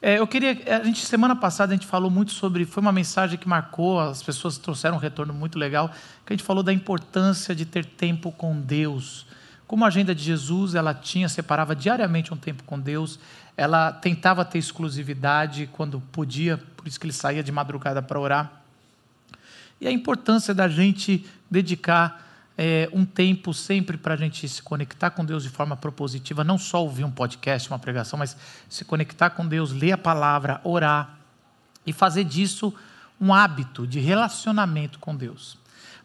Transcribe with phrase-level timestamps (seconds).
[0.00, 0.56] É, eu queria.
[0.80, 2.64] A gente, semana passada, a gente falou muito sobre.
[2.64, 5.88] Foi uma mensagem que marcou, as pessoas trouxeram um retorno muito legal,
[6.24, 9.26] que a gente falou da importância de ter tempo com Deus.
[9.66, 13.18] Como a agenda de Jesus, ela tinha, separava diariamente um tempo com Deus,
[13.56, 18.62] ela tentava ter exclusividade quando podia, por isso que ele saía de madrugada para orar.
[19.80, 22.31] E a importância da gente dedicar
[22.64, 26.56] é, um tempo sempre para a gente se conectar com Deus de forma propositiva, não
[26.56, 28.36] só ouvir um podcast, uma pregação, mas
[28.68, 31.18] se conectar com Deus, ler a palavra, orar
[31.84, 32.72] e fazer disso
[33.20, 35.58] um hábito de relacionamento com Deus.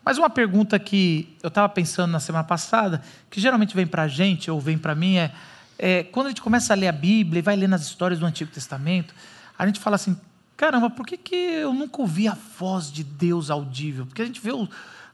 [0.04, 4.08] Mas uma pergunta que eu estava pensando na semana passada, que geralmente vem para a
[4.08, 5.32] gente ou vem para mim, é,
[5.78, 8.26] é quando a gente começa a ler a Bíblia e vai lendo as histórias do
[8.26, 9.14] Antigo Testamento,
[9.60, 10.20] a gente fala assim:
[10.56, 14.08] caramba, por que, que eu nunca ouvi a voz de Deus audível?
[14.08, 14.68] Porque a gente vê o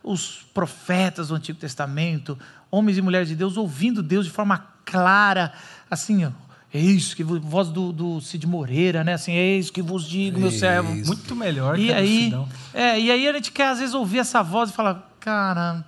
[0.04, 2.38] os profetas do Antigo Testamento,
[2.70, 5.54] homens e mulheres de Deus, ouvindo Deus de forma clara,
[5.90, 6.32] assim, ó,
[6.74, 9.14] eis que voz do, do Cid Moreira, né?
[9.14, 10.94] Assim, eis que vos digo, meu servo.
[10.94, 12.34] Muito melhor e que aí,
[12.74, 15.86] é, e aí a gente quer às vezes ouvir essa voz e falar, cara,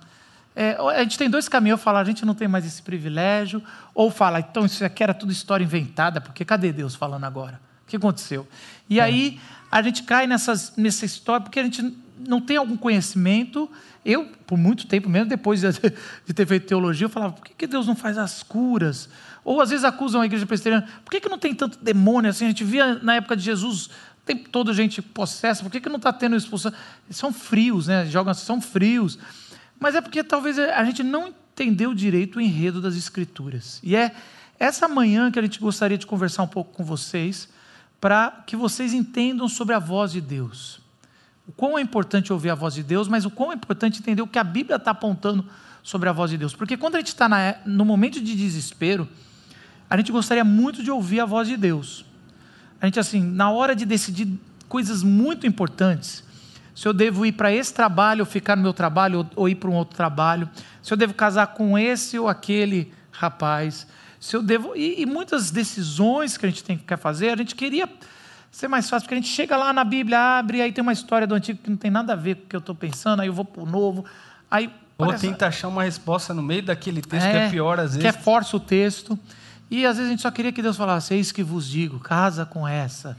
[0.54, 3.62] é, a gente tem dois caminhos, falar, a gente não tem mais esse privilégio,
[3.94, 7.60] ou falar, então isso aqui era tudo história inventada, porque cadê Deus falando agora?
[7.84, 8.48] O que aconteceu?
[8.88, 9.02] E é.
[9.02, 13.70] aí a gente cai nessas, nessa história porque a gente não tem algum conhecimento
[14.06, 17.88] eu, por muito tempo, mesmo depois de ter feito teologia, eu falava: por que Deus
[17.88, 19.08] não faz as curas?
[19.44, 22.44] Ou às vezes acusam a igreja presbiteriana: por que não tem tanto demônio assim?
[22.44, 25.96] A gente via na época de Jesus o tempo todo gente possessa, por que não
[25.96, 26.72] está tendo expulsão?
[27.10, 28.06] São frios, né?
[28.06, 29.18] Jogam são frios.
[29.78, 33.80] Mas é porque talvez a gente não entendeu direito o enredo das Escrituras.
[33.82, 34.14] E é
[34.58, 37.48] essa manhã que a gente gostaria de conversar um pouco com vocês,
[38.00, 40.85] para que vocês entendam sobre a voz de Deus
[41.46, 44.22] o quão é importante ouvir a voz de Deus, mas o quão é importante entender
[44.22, 45.44] o que a Bíblia está apontando
[45.82, 46.54] sobre a voz de Deus.
[46.54, 47.28] Porque quando a gente está
[47.64, 49.08] no momento de desespero,
[49.88, 52.04] a gente gostaria muito de ouvir a voz de Deus.
[52.80, 54.28] A gente, assim, na hora de decidir
[54.68, 56.24] coisas muito importantes,
[56.74, 59.54] se eu devo ir para esse trabalho ou ficar no meu trabalho ou, ou ir
[59.54, 60.50] para um outro trabalho,
[60.82, 63.86] se eu devo casar com esse ou aquele rapaz,
[64.20, 64.74] se eu devo.
[64.76, 67.88] E, e muitas decisões que a gente tem que fazer, a gente queria
[68.50, 71.26] ser mais fácil, porque a gente chega lá na Bíblia, abre, aí tem uma história
[71.26, 73.28] do antigo que não tem nada a ver com o que eu estou pensando, aí
[73.28, 74.04] eu vou para o novo.
[74.50, 75.28] Aí, Ou parece...
[75.28, 78.00] tenta achar uma resposta no meio daquele texto é, que é pior às vezes.
[78.00, 79.18] Que é força o texto.
[79.70, 82.46] E às vezes a gente só queria que Deus falasse, eis que vos digo, casa
[82.46, 83.16] com essa.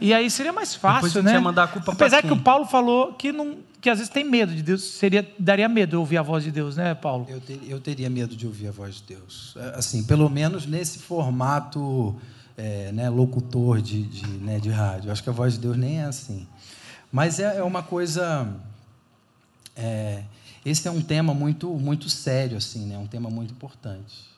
[0.00, 1.34] E aí seria mais fácil, né?
[1.34, 4.24] Ia mandar a culpa Apesar que o Paulo falou que, não, que às vezes tem
[4.24, 7.26] medo de Deus, seria, daria medo de ouvir a voz de Deus, né, Paulo?
[7.28, 9.54] Eu, ter, eu teria medo de ouvir a voz de Deus.
[9.58, 12.18] É, assim, pelo menos nesse formato
[12.60, 15.10] é, né, locutor de, de, né, de rádio.
[15.10, 16.46] Acho que a voz de Deus nem é assim.
[17.10, 18.46] Mas é, é uma coisa.
[19.74, 20.22] É,
[20.64, 22.98] esse é um tema muito, muito sério, assim, né?
[22.98, 24.28] um tema muito importante.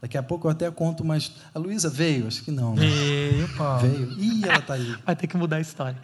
[0.00, 1.30] Daqui a pouco eu até conto mais.
[1.54, 2.26] A Luísa veio?
[2.28, 2.74] Acho que não.
[2.74, 2.86] Né?
[2.86, 3.80] Veio, Paulo.
[3.80, 4.12] Veio.
[4.16, 4.94] Ih, ela está aí.
[5.04, 5.98] Vai ter que mudar a história.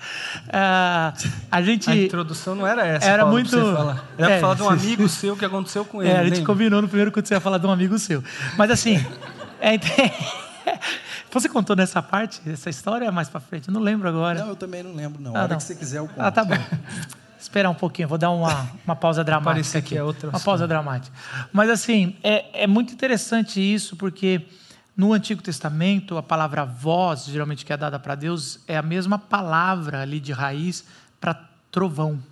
[0.48, 1.88] Uh, a gente.
[1.88, 3.06] A introdução não era essa.
[3.06, 3.50] Era Paulo, muito.
[3.50, 4.10] Falar.
[4.18, 6.10] Era é, para falar de um amigo seu que aconteceu com ele.
[6.10, 8.22] É, a gente combinou no primeiro que você ia falar de um amigo seu.
[8.58, 8.96] Mas assim.
[9.60, 9.78] é,
[11.34, 13.68] você contou nessa parte, essa história mais para frente?
[13.68, 14.40] Eu não lembro agora.
[14.40, 15.34] Não, eu também não lembro, não.
[15.34, 15.56] Ah, a hora não.
[15.58, 16.20] que você quiser, eu conto.
[16.20, 16.54] Ah, tá bom.
[17.38, 19.52] Esperar um pouquinho, vou dar uma, uma pausa dramática.
[19.52, 20.30] Parece aqui é outra.
[20.30, 21.14] Uma pausa dramática.
[21.52, 24.46] Mas, assim, é, é muito interessante isso, porque
[24.96, 29.18] no Antigo Testamento, a palavra voz, geralmente que é dada para Deus, é a mesma
[29.18, 30.86] palavra ali de raiz
[31.20, 31.34] para
[31.70, 32.22] trovão.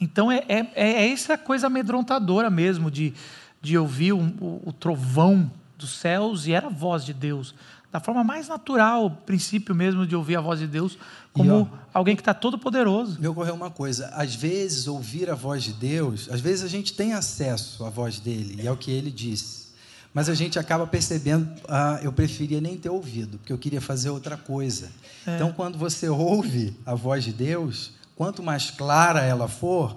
[0.00, 3.14] Então, é, é, é, essa coisa amedrontadora mesmo, de,
[3.62, 7.54] de ouvir um, o, o trovão dos céus, e era a voz de Deus
[7.92, 10.96] da forma mais natural, o princípio mesmo de ouvir a voz de Deus,
[11.32, 13.20] como ó, alguém que está todo poderoso.
[13.20, 16.94] Me ocorreu uma coisa: às vezes ouvir a voz de Deus, às vezes a gente
[16.94, 19.70] tem acesso à voz dele e ao que ele disse,
[20.14, 24.10] mas a gente acaba percebendo, ah, eu preferia nem ter ouvido, porque eu queria fazer
[24.10, 24.90] outra coisa.
[25.26, 25.34] É.
[25.34, 29.96] Então, quando você ouve a voz de Deus, quanto mais clara ela for,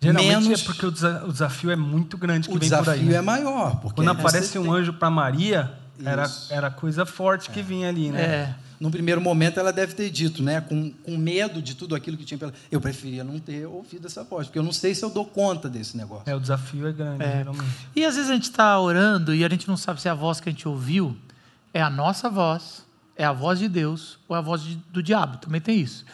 [0.00, 0.62] Geralmente menos...
[0.62, 2.80] é porque o desafio é muito grande que o vem por aí.
[2.80, 3.76] O desafio é maior.
[3.80, 8.22] Porque Quando aparece um anjo para Maria, era, era coisa forte que vinha ali, né?
[8.22, 8.54] É.
[8.80, 12.24] Num primeiro momento, ela deve ter dito, né, com, com medo de tudo aquilo que
[12.24, 12.52] tinha pela.
[12.70, 15.68] Eu preferia não ter ouvido essa voz, porque eu não sei se eu dou conta
[15.68, 16.24] desse negócio.
[16.26, 17.44] É, o desafio é grande, é.
[17.94, 20.40] E às vezes a gente está orando e a gente não sabe se a voz
[20.40, 21.14] que a gente ouviu
[21.74, 22.82] é a nossa voz,
[23.14, 25.36] é a voz de Deus ou é a voz de, do diabo.
[25.36, 26.06] Também tem isso.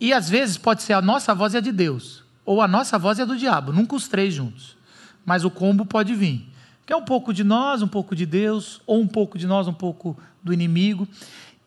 [0.00, 2.98] E às vezes pode ser a nossa voz e a de Deus, ou a nossa
[2.98, 4.74] voz e a do diabo, nunca os três juntos.
[5.22, 6.55] Mas o combo pode vir
[6.86, 9.66] que é um pouco de nós, um pouco de Deus, ou um pouco de nós,
[9.66, 11.06] um pouco do inimigo.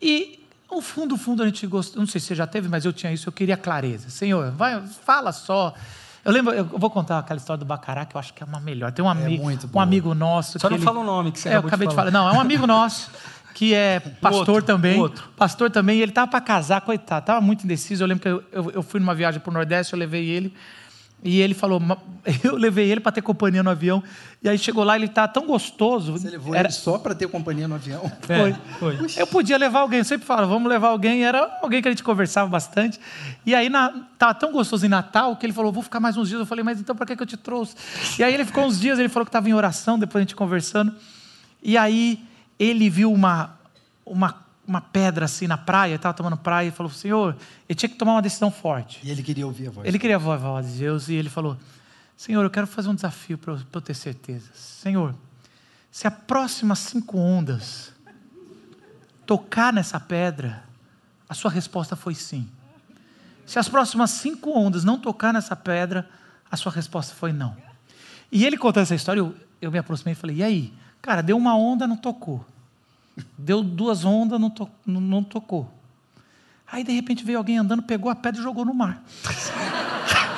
[0.02, 0.40] E,
[0.72, 3.12] no fundo, fundo, a gente gosta, não sei se você já teve, mas eu tinha
[3.12, 4.10] isso, eu queria clareza.
[4.10, 5.74] Senhor, vai, fala só.
[6.24, 8.62] Eu lembro, eu vou contar aquela história do Bacará, que eu acho que é uma
[8.62, 8.94] melhor.
[8.94, 9.44] Tem um, é amigo,
[9.74, 10.58] um amigo nosso.
[10.58, 12.12] Só não ele, fala o nome que você é, eu acabei de falar.
[12.12, 13.12] Não, é um amigo nosso
[13.54, 15.00] que é pastor outro, também.
[15.00, 15.28] outro.
[15.36, 18.04] Pastor também, ele estava para casar, coitado, estava muito indeciso.
[18.04, 20.54] Eu lembro que eu, eu, eu fui numa viagem para o Nordeste, eu levei ele.
[21.22, 21.98] E ele falou, "Ma-
[22.44, 24.02] eu levei ele para ter companhia no avião.
[24.42, 26.14] E aí chegou lá, ele estava tão gostoso.
[26.14, 28.10] Você levou Era- ele só para ter companhia no avião?
[28.22, 28.50] Foi.
[28.52, 28.98] É, foi.
[29.18, 31.26] Eu podia levar alguém, eu sempre falo, vamos levar alguém.
[31.26, 33.00] Era alguém que a gente conversava bastante.
[33.46, 36.30] E aí na, tava tão gostoso em Natal que ele falou, vou ficar mais uns
[36.30, 36.40] dias.
[36.40, 37.76] Eu falei, mas então para que, que eu te trouxe?
[38.18, 40.36] E aí ele ficou uns dias, ele falou que estava em oração, depois a gente
[40.36, 40.94] conversando.
[41.62, 42.24] E aí
[42.58, 43.58] ele viu uma,
[44.06, 44.36] uma,
[44.70, 47.36] uma pedra assim na praia, estava tomando praia, e falou, Senhor,
[47.68, 49.00] ele tinha que tomar uma decisão forte.
[49.04, 49.88] E ele queria ouvir a voz.
[49.88, 51.58] Ele queria voz a voz de Deus e ele falou:
[52.16, 54.50] Senhor, eu quero fazer um desafio para eu, eu ter certeza.
[54.54, 55.16] Senhor,
[55.92, 57.92] se as próximas cinco ondas
[59.26, 60.64] tocar nessa pedra,
[61.28, 62.48] a sua resposta foi sim.
[63.46, 66.08] Se as próximas cinco ondas não tocar nessa pedra,
[66.52, 67.58] a sua resposta foi não.
[68.32, 70.74] E ele contando essa história, eu, eu me aproximei e falei: E aí?
[71.02, 72.46] Cara, deu uma onda, não tocou.
[73.38, 75.70] Deu duas ondas, não, to- não- não tocou.
[76.72, 79.02] Aí, de repente, veio alguém andando, pegou a pedra e jogou no mar.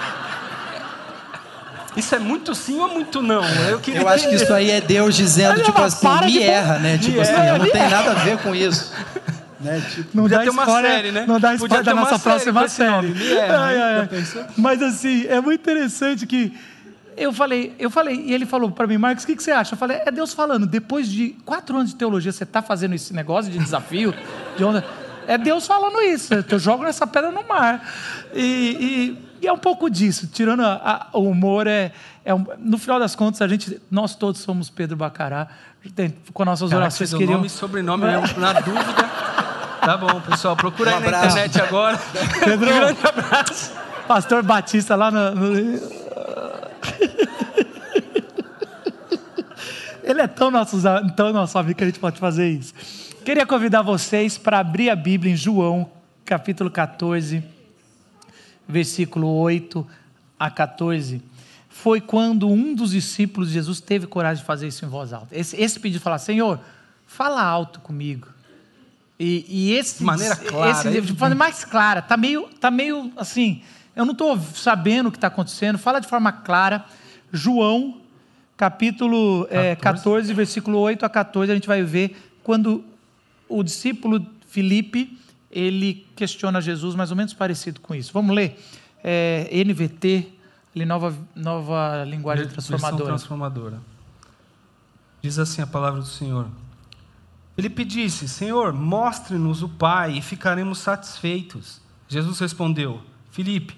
[1.96, 3.44] Isso é muito sim ou muito não?
[3.68, 6.42] Eu, queria Eu acho que isso aí é Deus dizendo, Olha, tipo assim, me de
[6.42, 6.98] erra, né?
[6.98, 8.94] Tipo assim, eu não tenho nada a ver com isso.
[9.60, 9.82] né?
[9.94, 11.26] Tipo, Não Podia dá ter uma série, né?
[11.28, 12.24] Não dá spoiler da nossa série
[12.54, 12.90] próxima série.
[12.92, 13.58] nome, Me Erra,
[14.02, 14.46] Ai, pensou?
[14.56, 16.58] Mas assim, é muito interessante que
[17.18, 19.74] eu falei, eu falei, e ele falou para mim, Marcos, o que, que você acha?
[19.74, 23.14] Eu falei, é Deus falando, depois de quatro anos de teologia, você está fazendo esse
[23.14, 24.14] negócio de desafio,
[24.58, 24.84] de onda.
[25.28, 27.88] É Deus falando isso, eu jogo nessa pedra no mar.
[28.34, 31.92] E, e- e é um pouco disso, tirando a- a- o humor, é,
[32.26, 35.48] é um- no final das contas, a gente, nós todos somos Pedro Bacará,
[35.96, 37.34] tem- com nossas Caraca, orações queriam.
[37.34, 39.22] nome e sobrenome, eu, na dúvida.
[39.82, 42.00] Tá bom, pessoal, procura Um aí na internet agora.
[42.44, 43.72] Pedro, Um grande abraço.
[44.08, 45.34] Pastor Batista lá no.
[45.36, 46.01] no-
[50.04, 50.78] Ele é tão nosso,
[51.16, 52.74] tão nosso amigo que a gente pode fazer isso.
[53.24, 55.90] Queria convidar vocês para abrir a Bíblia em João,
[56.26, 57.44] capítulo 14,
[58.68, 59.88] versículo 8
[60.40, 61.22] a 14.
[61.70, 65.38] Foi quando um dos discípulos de Jesus teve coragem de fazer isso em voz alta.
[65.38, 66.60] Esse, esse pedido de falar, Senhor,
[67.06, 68.28] fala alto comigo.
[69.20, 73.12] E, e esse De maneira clara, esse, de forma mais clara, tá meio, tá meio
[73.16, 73.62] assim.
[73.96, 75.78] Eu não estou sabendo o que está acontecendo.
[75.78, 76.86] Fala de forma clara.
[77.32, 77.98] João,
[78.58, 82.84] capítulo eh, 14, versículo 8 a 14, a gente vai ver quando
[83.48, 85.18] o discípulo Filipe
[85.50, 88.12] ele questiona Jesus, mais ou menos parecido com isso.
[88.14, 88.58] Vamos ler
[89.04, 90.28] Eh, NVT,
[90.86, 93.06] nova nova linguagem transformadora.
[93.06, 93.82] transformadora.
[95.24, 96.48] Diz assim a palavra do Senhor.
[97.56, 101.82] Felipe disse: Senhor, mostre-nos o Pai e ficaremos satisfeitos.
[102.08, 103.02] Jesus respondeu:
[103.32, 103.76] Felipe,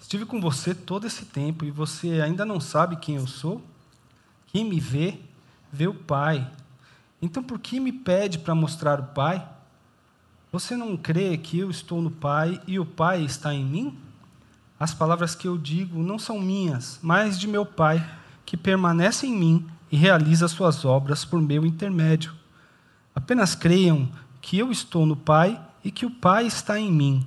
[0.00, 3.62] estive com você todo esse tempo e você ainda não sabe quem eu sou?
[4.46, 5.18] Quem me vê,
[5.72, 6.50] vê o Pai.
[7.20, 9.46] Então por que me pede para mostrar o Pai?
[10.50, 13.98] Você não crê que eu estou no Pai e o Pai está em mim?
[14.80, 18.08] As palavras que eu digo não são minhas, mas de meu Pai,
[18.46, 22.32] que permanece em mim e realiza suas obras por meu intermédio.
[23.14, 24.08] Apenas creiam
[24.40, 27.26] que eu estou no Pai e que o Pai está em mim.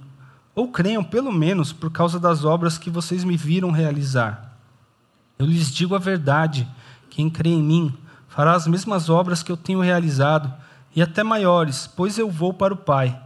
[0.53, 4.57] Ou creiam, pelo menos, por causa das obras que vocês me viram realizar.
[5.39, 6.67] Eu lhes digo a verdade:
[7.09, 10.53] quem crê em mim fará as mesmas obras que eu tenho realizado,
[10.95, 13.19] e até maiores, pois eu vou para o Pai.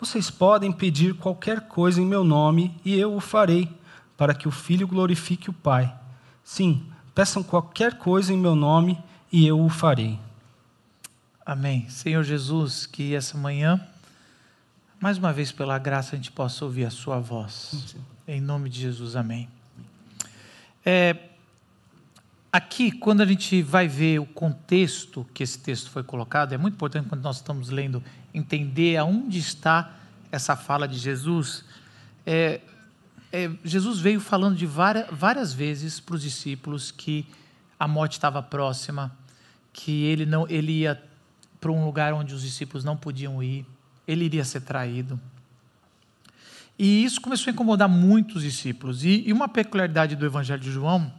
[0.00, 3.68] Vocês podem pedir qualquer coisa em meu nome, e eu o farei,
[4.16, 5.92] para que o Filho glorifique o Pai.
[6.42, 8.98] Sim, peçam qualquer coisa em meu nome,
[9.32, 10.18] e eu o farei.
[11.44, 11.88] Amém.
[11.88, 13.80] Senhor Jesus, que essa manhã,
[15.04, 17.94] mais uma vez pela graça, a gente possa ouvir a Sua voz.
[18.26, 19.50] Em nome de Jesus, amém.
[20.82, 21.14] É,
[22.50, 26.76] aqui, quando a gente vai ver o contexto que esse texto foi colocado, é muito
[26.76, 29.94] importante quando nós estamos lendo entender aonde está
[30.32, 31.66] essa fala de Jesus.
[32.24, 32.62] É,
[33.30, 37.26] é, Jesus veio falando de várias, várias vezes para os discípulos que
[37.78, 39.14] a morte estava próxima,
[39.70, 40.98] que ele não ele ia
[41.60, 43.66] para um lugar onde os discípulos não podiam ir,
[44.06, 45.18] ele iria ser traído.
[46.78, 49.04] E isso começou a incomodar muitos discípulos.
[49.04, 51.12] E, uma peculiaridade do Evangelho de João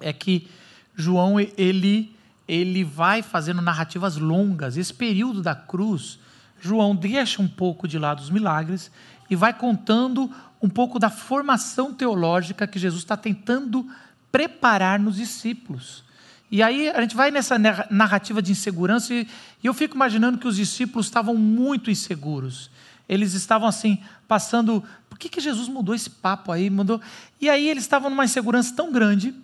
[0.00, 0.48] é que
[0.96, 2.14] João ele
[2.46, 4.76] ele vai fazendo narrativas longas.
[4.76, 6.18] Esse período da cruz,
[6.60, 8.90] João deixa um pouco de lado os milagres
[9.30, 10.30] e vai contando
[10.60, 13.88] um pouco da formação teológica que Jesus está tentando
[14.30, 16.04] preparar nos discípulos.
[16.50, 19.26] E aí a gente vai nessa narra- narrativa de insegurança e,
[19.62, 22.70] eu fico imaginando que os discípulos estavam muito inseguros.
[23.08, 23.98] Eles estavam assim,
[24.28, 24.82] passando.
[25.08, 26.70] Por que, que Jesus mudou esse papo aí?
[26.70, 27.00] Mudou?
[27.40, 29.34] E aí eles estavam numa insegurança tão grande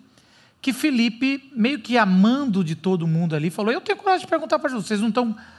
[0.61, 4.59] que Felipe, meio que amando de todo mundo ali, falou: Eu tenho coragem de perguntar
[4.59, 5.11] para Jesus, vocês não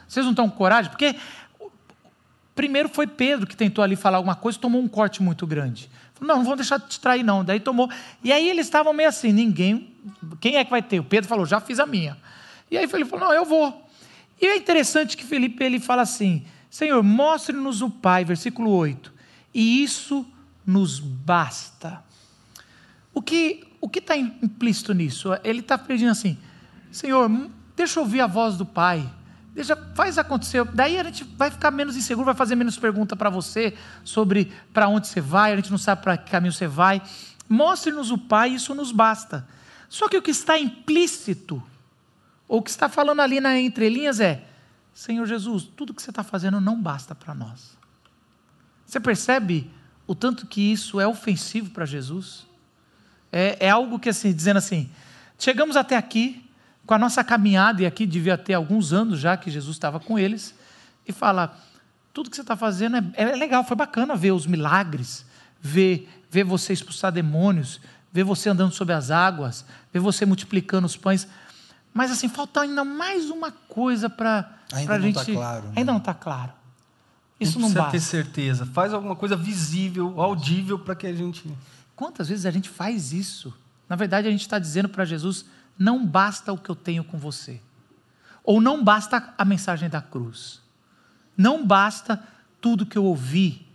[0.07, 0.89] vocês não estão com coragem?
[0.89, 1.15] Porque
[2.55, 5.89] primeiro foi Pedro que tentou ali falar alguma coisa, tomou um corte muito grande.
[6.13, 7.43] Falou, não, não vão deixar de te trair, não.
[7.43, 7.89] Daí tomou.
[8.23, 9.93] E aí eles estavam meio assim: ninguém.
[10.39, 10.99] Quem é que vai ter?
[10.99, 12.17] O Pedro falou: já fiz a minha.
[12.69, 13.87] E aí Felipe falou: não, eu vou.
[14.41, 19.13] E é interessante que Felipe ele fala assim: Senhor, mostre-nos o Pai, versículo 8,
[19.53, 20.25] e isso
[20.65, 22.03] nos basta.
[23.13, 25.29] O que o que está implícito nisso?
[25.43, 26.37] Ele está pedindo assim:
[26.91, 27.29] Senhor,
[27.75, 29.07] deixa eu ouvir a voz do Pai.
[29.53, 30.63] Deixa, faz acontecer.
[30.65, 34.87] Daí a gente vai ficar menos inseguro, vai fazer menos pergunta para você sobre para
[34.87, 37.01] onde você vai, a gente não sabe para que caminho você vai.
[37.47, 39.47] Mostre-nos o Pai, isso nos basta.
[39.87, 41.61] Só que o que está implícito,
[42.47, 44.43] ou o que está falando ali na entrelinhas é:
[44.91, 47.77] Senhor Jesus, tudo que você está fazendo não basta para nós.
[48.87, 49.69] Você percebe
[50.07, 52.47] o tanto que isso é ofensivo para Jesus?
[53.31, 54.89] É, é algo que, assim, dizendo assim,
[55.37, 56.42] chegamos até aqui,
[56.85, 60.19] com a nossa caminhada, e aqui devia ter alguns anos já que Jesus estava com
[60.19, 60.53] eles,
[61.07, 61.57] e fala:
[62.13, 65.25] tudo que você está fazendo é, é, legal, foi bacana ver os milagres,
[65.61, 67.79] ver, ver você expulsar demônios,
[68.11, 71.27] ver você andando sobre as águas, ver você multiplicando os pães.
[71.93, 75.15] Mas assim, falta ainda mais uma coisa para a tá gente.
[75.15, 75.73] Tá claro, né?
[75.77, 76.51] Ainda não está claro.
[77.39, 77.97] Isso não, não, precisa basta.
[77.97, 78.65] ter certeza.
[78.67, 81.43] Faz alguma coisa visível, audível, para que a gente.
[81.95, 83.53] Quantas vezes a gente faz isso?
[83.89, 85.45] Na verdade, a gente está dizendo para Jesus:
[85.77, 87.59] não basta o que eu tenho com você.
[88.43, 90.61] Ou não basta a mensagem da cruz.
[91.37, 92.21] Não basta
[92.59, 93.65] tudo que eu ouvi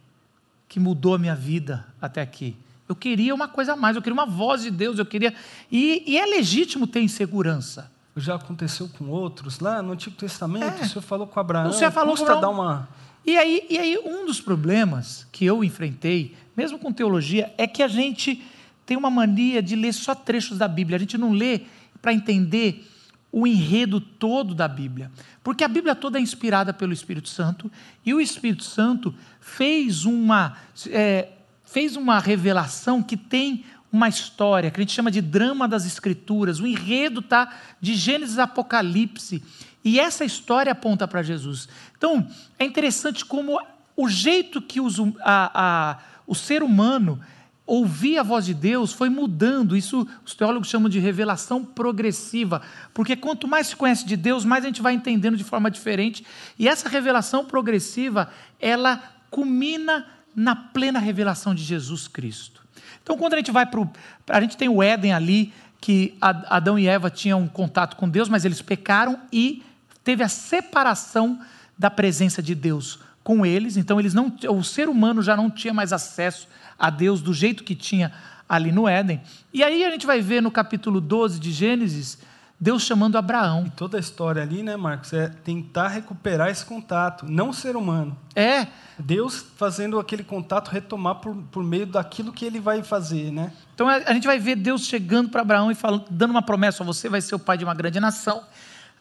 [0.68, 2.56] que mudou a minha vida até aqui.
[2.88, 5.34] Eu queria uma coisa a mais, eu queria uma voz de Deus, eu queria.
[5.70, 7.90] E, e é legítimo ter insegurança.
[8.16, 10.82] Já aconteceu com outros lá no Antigo Testamento.
[10.82, 10.84] É.
[10.84, 11.70] O Senhor falou com Abraão.
[11.70, 12.40] O Senhor falou com Abraão.
[12.40, 12.88] dar uma.
[13.24, 17.82] E aí, e aí, um dos problemas que eu enfrentei, mesmo com teologia, é que
[17.82, 18.42] a gente
[18.86, 20.96] tem uma mania de ler só trechos da Bíblia.
[20.96, 21.62] A gente não lê
[22.00, 22.86] para entender
[23.30, 25.10] o enredo todo da Bíblia.
[25.42, 27.70] Porque a Bíblia toda é inspirada pelo Espírito Santo
[28.04, 30.56] e o Espírito Santo fez uma,
[30.88, 31.28] é,
[31.64, 36.60] fez uma revelação que tem uma história, que a gente chama de drama das Escrituras.
[36.60, 39.42] O enredo está de Gênesis a Apocalipse.
[39.84, 41.68] E essa história aponta para Jesus.
[41.96, 42.28] Então,
[42.58, 43.58] é interessante como
[43.96, 47.20] o jeito que os, a, a, o ser humano
[47.68, 49.76] ouvir a voz de Deus foi mudando.
[49.76, 52.62] Isso os teólogos chamam de revelação progressiva,
[52.94, 56.26] porque quanto mais se conhece de Deus, mais a gente vai entendendo de forma diferente.
[56.58, 62.66] E essa revelação progressiva, ela culmina na plena revelação de Jesus Cristo.
[63.02, 63.86] Então, quando a gente vai para.
[64.28, 68.28] A gente tem o Éden ali, que Adão e Eva tinham um contato com Deus,
[68.28, 69.62] mas eles pecaram e
[70.02, 71.38] teve a separação
[71.78, 72.98] da presença de Deus
[73.28, 73.76] com eles.
[73.76, 77.62] Então, eles não, o ser humano já não tinha mais acesso a Deus do jeito
[77.62, 78.10] que tinha
[78.48, 79.20] ali no Éden.
[79.52, 82.16] E aí a gente vai ver no capítulo 12 de Gênesis,
[82.58, 83.66] Deus chamando Abraão.
[83.66, 87.76] E toda a história ali, né, Marcos, é tentar recuperar esse contato, não o ser
[87.76, 88.16] humano.
[88.34, 88.66] É.
[88.98, 93.52] Deus fazendo aquele contato retomar por, por meio daquilo que ele vai fazer, né?
[93.74, 97.10] Então a, gente vai ver Deus chegando para Abraão e falando, dando uma promessa: você
[97.10, 98.42] vai ser o pai de uma grande nação.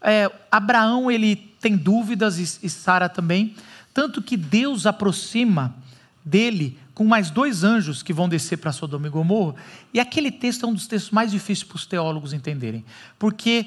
[0.01, 3.55] É, Abraão ele tem dúvidas e, e Sara também,
[3.97, 5.75] tanto que Deus aproxima
[6.23, 9.55] dele com mais dois anjos que vão descer para Sodoma e Gomorra.
[9.91, 12.85] E aquele texto é um dos textos mais difíceis para os teólogos entenderem,
[13.17, 13.65] porque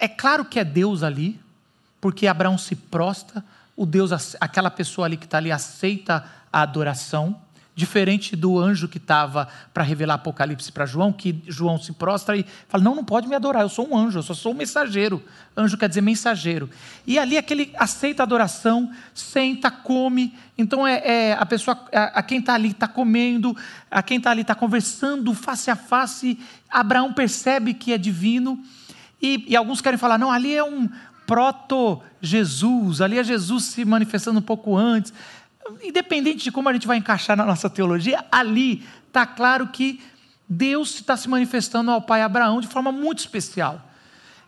[0.00, 1.38] é claro que é Deus ali,
[2.00, 3.44] porque Abraão se prostra,
[3.76, 4.10] o Deus,
[4.40, 7.40] aquela pessoa ali que está ali aceita a adoração,
[7.76, 12.44] diferente do anjo que estava para revelar Apocalipse para João, que João se prostra e
[12.66, 15.22] fala: Não, não pode me adorar, eu sou um anjo, eu só sou um mensageiro.
[15.54, 16.70] Anjo quer dizer mensageiro.
[17.06, 20.34] E ali aquele aceita a adoração, senta, come.
[20.56, 23.54] Então é, é a pessoa, a, a quem está ali está comendo,
[23.90, 26.38] a quem está ali está conversando face a face.
[26.70, 28.58] Abraão percebe que é divino.
[29.20, 30.88] E, e alguns querem falar: Não, ali é um
[31.26, 35.12] proto-Jesus, ali é Jesus se manifestando um pouco antes
[35.82, 40.00] independente de como a gente vai encaixar na nossa teologia, ali está claro que
[40.48, 43.82] Deus está se manifestando ao pai Abraão de forma muito especial.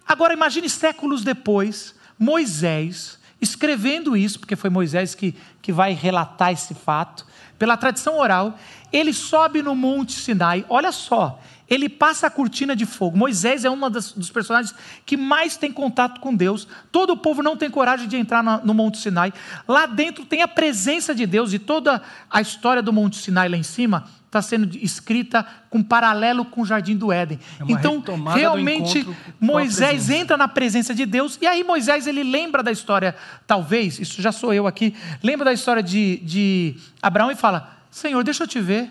[0.06, 6.74] Agora, imagine séculos depois, Moisés escrevendo isso, porque foi Moisés que, que vai relatar esse
[6.74, 7.26] fato,
[7.58, 8.58] pela tradição oral,
[8.92, 13.16] ele sobe no Monte Sinai, olha só, ele passa a cortina de fogo.
[13.16, 16.66] Moisés é um dos personagens que mais tem contato com Deus.
[16.90, 19.32] Todo o povo não tem coragem de entrar no Monte Sinai.
[19.66, 23.56] Lá dentro tem a presença de Deus e toda a história do Monte Sinai lá
[23.56, 27.40] em cima está sendo escrita com paralelo com o Jardim do Éden.
[27.60, 28.02] É então,
[28.34, 29.06] realmente,
[29.40, 33.16] Moisés entra na presença de Deus e aí Moisés ele lembra da história,
[33.46, 38.22] talvez, isso já sou eu aqui, lembra da história de, de Abraão e fala: Senhor,
[38.22, 38.90] deixa eu te ver.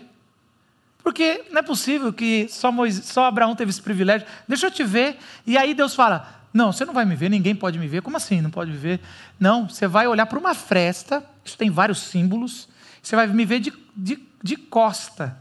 [1.02, 4.26] Porque não é possível que só, Moisés, só Abraão teve esse privilégio.
[4.46, 5.18] Deixa eu te ver.
[5.46, 8.02] E aí Deus fala: Não, você não vai me ver, ninguém pode me ver.
[8.02, 9.00] Como assim não pode me ver?
[9.38, 12.68] Não, você vai olhar para uma fresta, isso tem vários símbolos,
[13.02, 15.36] você vai me ver de, de, de costa.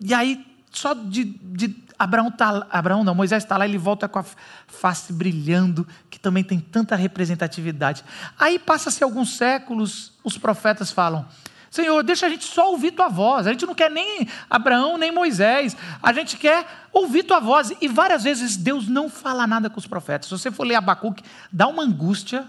[0.00, 4.18] E aí, só de, de Abraão, tá, Abraão não, Moisés está lá, ele volta com
[4.18, 4.24] a
[4.66, 8.04] face brilhando, que também tem tanta representatividade.
[8.38, 11.26] Aí passa-se alguns séculos, os profetas falam:
[11.70, 13.46] Senhor, deixa a gente só ouvir tua voz.
[13.46, 15.76] A gente não quer nem Abraão, nem Moisés.
[16.02, 17.72] A gente quer ouvir tua voz.
[17.80, 20.28] E várias vezes Deus não fala nada com os profetas.
[20.28, 22.46] Se você for ler Abacuque, dá uma angústia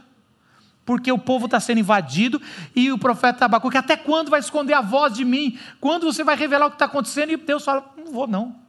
[0.85, 2.39] porque o povo está sendo invadido,
[2.75, 5.57] e o profeta Abacuque, até quando vai esconder a voz de mim?
[5.81, 7.31] Quando você vai revelar o que está acontecendo?
[7.31, 8.64] E Deus fala, não vou não.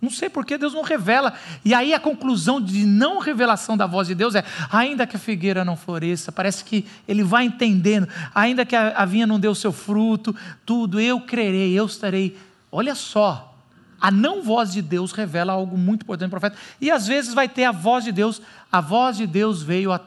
[0.00, 1.34] Não sei por que Deus não revela.
[1.64, 5.18] E aí a conclusão de não revelação da voz de Deus é: ainda que a
[5.18, 9.54] figueira não floresça, parece que ele vai entendendo, ainda que a, vinha não dê o
[9.54, 12.38] seu fruto, tudo, eu crerei, eu estarei.
[12.72, 13.54] Olha só,
[14.00, 16.56] a não voz de Deus revela algo muito importante no profeta.
[16.80, 18.40] E às vezes vai ter a voz de Deus,
[18.72, 20.00] a voz de Deus veio a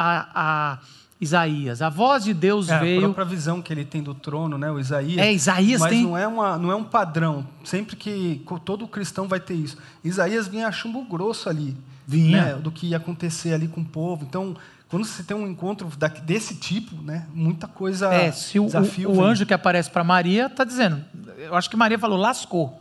[0.00, 0.78] a, a
[1.20, 1.82] Isaías.
[1.82, 2.98] A voz de Deus é, veio.
[3.00, 4.70] A própria visão que ele tem do trono, né?
[4.70, 5.18] O Isaías.
[5.18, 6.04] É, Isaías mas tem.
[6.04, 7.46] não é, uma, não é um padrão.
[7.62, 9.76] Sempre que todo cristão vai ter isso.
[10.02, 11.76] Isaías vinha a chumbo grosso ali.
[12.06, 12.44] Vinha.
[12.44, 12.54] Né?
[12.54, 14.24] Do que ia acontecer ali com o povo.
[14.26, 14.56] Então,
[14.88, 15.86] quando você tem um encontro
[16.24, 17.26] desse tipo, né?
[17.34, 18.12] Muita coisa.
[18.14, 21.04] É, se o, o, o anjo que aparece para Maria está dizendo.
[21.36, 22.80] Eu acho que Maria falou, lascou.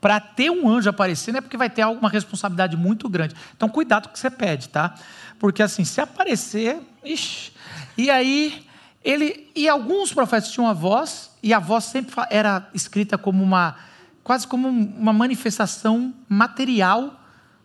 [0.00, 3.34] Para ter um anjo aparecendo é porque vai ter alguma responsabilidade muito grande.
[3.56, 4.94] Então, cuidado com o que você pede, tá?
[5.38, 7.52] Porque assim, se aparecer, ixi,
[7.96, 8.66] e aí
[9.04, 13.76] ele e alguns profetas tinham a voz e a voz sempre era escrita como uma
[14.24, 17.20] quase como uma manifestação material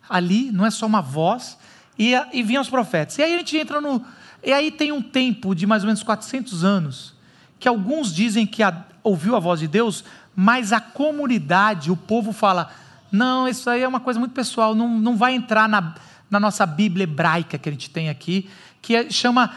[0.09, 1.57] ali, não é só uma voz.
[1.99, 3.17] E, e vinham os profetas.
[3.17, 4.03] E aí a gente entra no
[4.43, 7.13] e aí tem um tempo de mais ou menos 400 anos
[7.61, 10.03] que alguns dizem que a, ouviu a voz de Deus,
[10.35, 12.71] mas a comunidade, o povo fala:
[13.11, 15.93] não, isso aí é uma coisa muito pessoal, não, não vai entrar na,
[16.29, 18.49] na nossa Bíblia hebraica que a gente tem aqui,
[18.81, 19.53] que é, chama,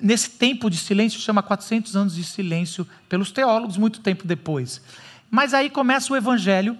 [0.00, 4.80] nesse tempo de silêncio, chama 400 anos de silêncio pelos teólogos, muito tempo depois.
[5.30, 6.78] Mas aí começa o Evangelho,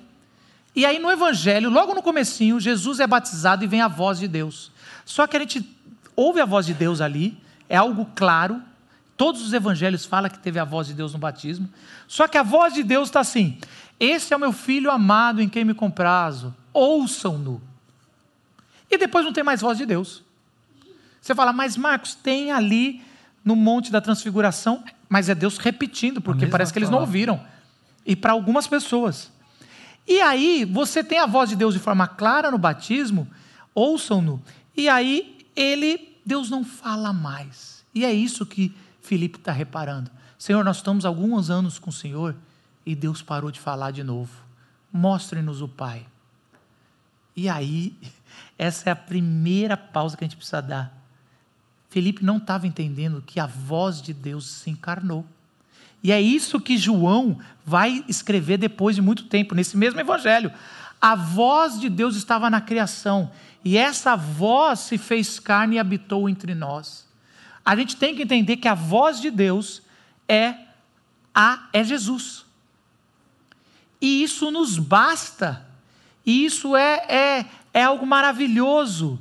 [0.75, 4.29] e aí no Evangelho, logo no comecinho, Jesus é batizado e vem a voz de
[4.29, 4.71] Deus.
[5.05, 5.69] Só que a gente
[6.14, 7.37] ouve a voz de Deus ali,
[7.69, 8.62] é algo claro,
[9.16, 11.69] todos os evangelhos falam que teve a voz de Deus no batismo,
[12.07, 13.59] só que a voz de Deus está assim,
[13.99, 17.61] esse é o meu filho amado em quem me comprazo, ouçam-no.
[18.90, 20.23] E depois não tem mais voz de Deus.
[21.21, 23.03] Você fala, mas Marcos, tem ali
[23.49, 27.41] no Monte da Transfiguração, mas é Deus repetindo, porque parece que eles não ouviram.
[28.05, 29.33] E para algumas pessoas.
[30.07, 33.27] E aí, você tem a voz de Deus de forma clara no batismo,
[33.75, 34.43] ouçam-no.
[34.77, 37.83] E aí, ele, Deus não fala mais.
[37.95, 40.11] E é isso que Felipe está reparando.
[40.39, 42.37] Senhor, nós estamos alguns anos com o Senhor
[42.85, 44.31] e Deus parou de falar de novo.
[44.93, 46.05] Mostre-nos o Pai.
[47.35, 47.97] E aí,
[48.59, 50.98] essa é a primeira pausa que a gente precisa dar.
[51.90, 55.24] Felipe não estava entendendo que a voz de Deus se encarnou.
[56.03, 60.53] E é isso que João vai escrever depois de muito tempo, nesse mesmo evangelho.
[61.01, 63.31] A voz de Deus estava na criação,
[63.64, 67.07] e essa voz se fez carne e habitou entre nós.
[67.64, 69.83] A gente tem que entender que a voz de Deus
[70.29, 70.55] é
[71.35, 72.44] a é Jesus.
[74.01, 75.66] E isso nos basta.
[76.24, 79.20] E isso é, é, é algo maravilhoso.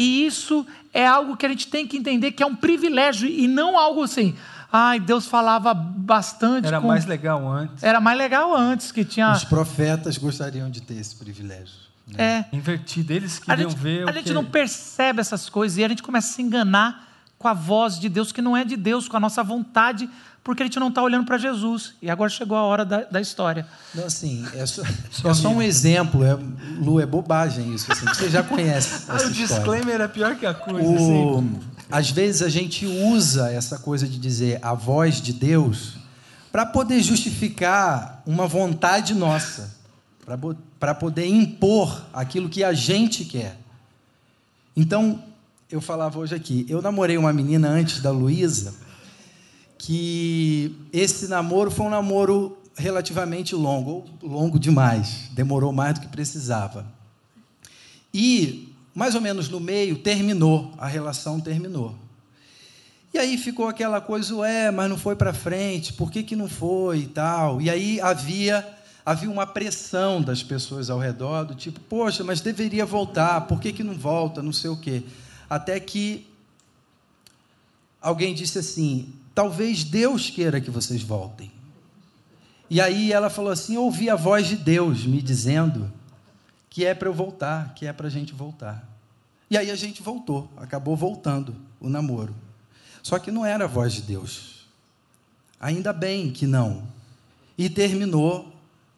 [0.00, 3.46] E isso é algo que a gente tem que entender que é um privilégio e
[3.46, 4.34] não algo assim.
[4.72, 6.66] Ai, Deus falava bastante.
[6.66, 6.86] Era com...
[6.86, 7.82] mais legal antes.
[7.82, 9.32] Era mais legal antes que tinha.
[9.32, 11.74] Os profetas gostariam de ter esse privilégio.
[12.06, 12.46] Né?
[12.50, 12.56] É.
[12.56, 14.08] Invertido, eles queriam a gente, ver.
[14.08, 14.32] A gente que...
[14.32, 17.09] não percebe essas coisas e a gente começa a se enganar
[17.40, 20.08] com a voz de Deus que não é de Deus, com a nossa vontade
[20.42, 21.94] porque a gente não está olhando para Jesus.
[22.00, 23.66] E agora chegou a hora da, da história.
[23.94, 24.82] Não, assim, é só,
[25.24, 26.24] é só um exemplo.
[26.24, 26.36] É,
[26.78, 27.90] Lu, é bobagem isso.
[27.92, 29.04] Assim, você já conhece.
[29.08, 30.88] ah, o disclaimer é pior que a coisa.
[30.88, 31.60] O, assim.
[31.90, 35.94] Às vezes a gente usa essa coisa de dizer a voz de Deus
[36.50, 39.76] para poder justificar uma vontade nossa,
[40.78, 43.58] para poder impor aquilo que a gente quer.
[44.76, 45.22] Então,
[45.70, 48.74] eu falava hoje aqui, eu namorei uma menina antes da Luísa
[49.78, 56.84] que esse namoro foi um namoro relativamente longo, longo demais, demorou mais do que precisava.
[58.12, 61.94] E, mais ou menos no meio, terminou, a relação terminou.
[63.14, 66.48] E aí ficou aquela coisa, ué, mas não foi para frente, por que, que não
[66.48, 67.60] foi e tal?
[67.60, 68.68] E aí havia,
[69.04, 73.72] havia uma pressão das pessoas ao redor, do tipo, poxa, mas deveria voltar, por que,
[73.72, 75.02] que não volta, não sei o quê.
[75.50, 76.32] Até que
[78.00, 81.50] alguém disse assim: talvez Deus queira que vocês voltem.
[82.70, 85.92] E aí ela falou assim: ouvi a voz de Deus me dizendo
[86.70, 88.88] que é para eu voltar, que é para a gente voltar.
[89.50, 92.32] E aí a gente voltou, acabou voltando o namoro.
[93.02, 94.68] Só que não era a voz de Deus.
[95.58, 96.84] Ainda bem que não.
[97.58, 98.49] E terminou,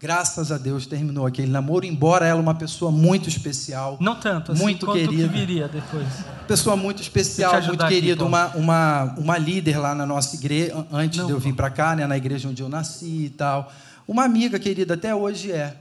[0.02, 3.96] graças a Deus terminou aquele namoro, embora ela uma pessoa muito especial.
[4.00, 5.28] Não tanto, assim, muito querida.
[5.28, 6.08] que viria depois.
[6.48, 11.26] Pessoa muito especial, muito querida, uma, uma, uma líder lá na nossa igreja, antes Não,
[11.26, 13.72] de eu vir para cá, né, na igreja onde eu nasci e tal.
[14.06, 15.76] Uma amiga querida, até hoje é.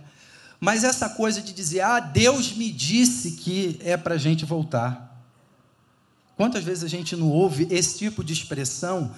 [0.60, 5.20] Mas essa coisa de dizer, ah, Deus me disse que é para a gente voltar.
[6.38, 9.10] Quantas vezes a gente não ouve esse tipo de expressão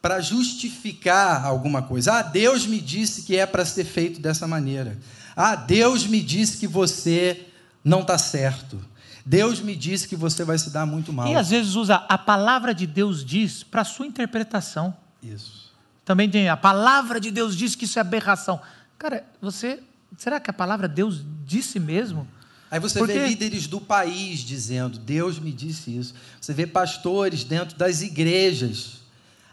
[0.00, 2.12] para justificar alguma coisa?
[2.14, 4.96] Ah, Deus me disse que é para ser feito dessa maneira.
[5.36, 7.46] Ah, Deus me disse que você
[7.84, 8.78] não está certo.
[9.24, 11.28] Deus me disse que você vai se dar muito mal.
[11.28, 14.96] E às vezes usa a palavra de Deus diz para sua interpretação.
[15.22, 15.72] Isso.
[16.04, 18.60] Também tem a palavra de Deus diz que isso é aberração.
[18.98, 19.80] Cara, você.
[20.16, 22.26] Será que a palavra Deus disse mesmo?
[22.70, 26.14] Aí você Porque- vê líderes do país dizendo, Deus me disse isso.
[26.40, 29.02] Você vê pastores dentro das igrejas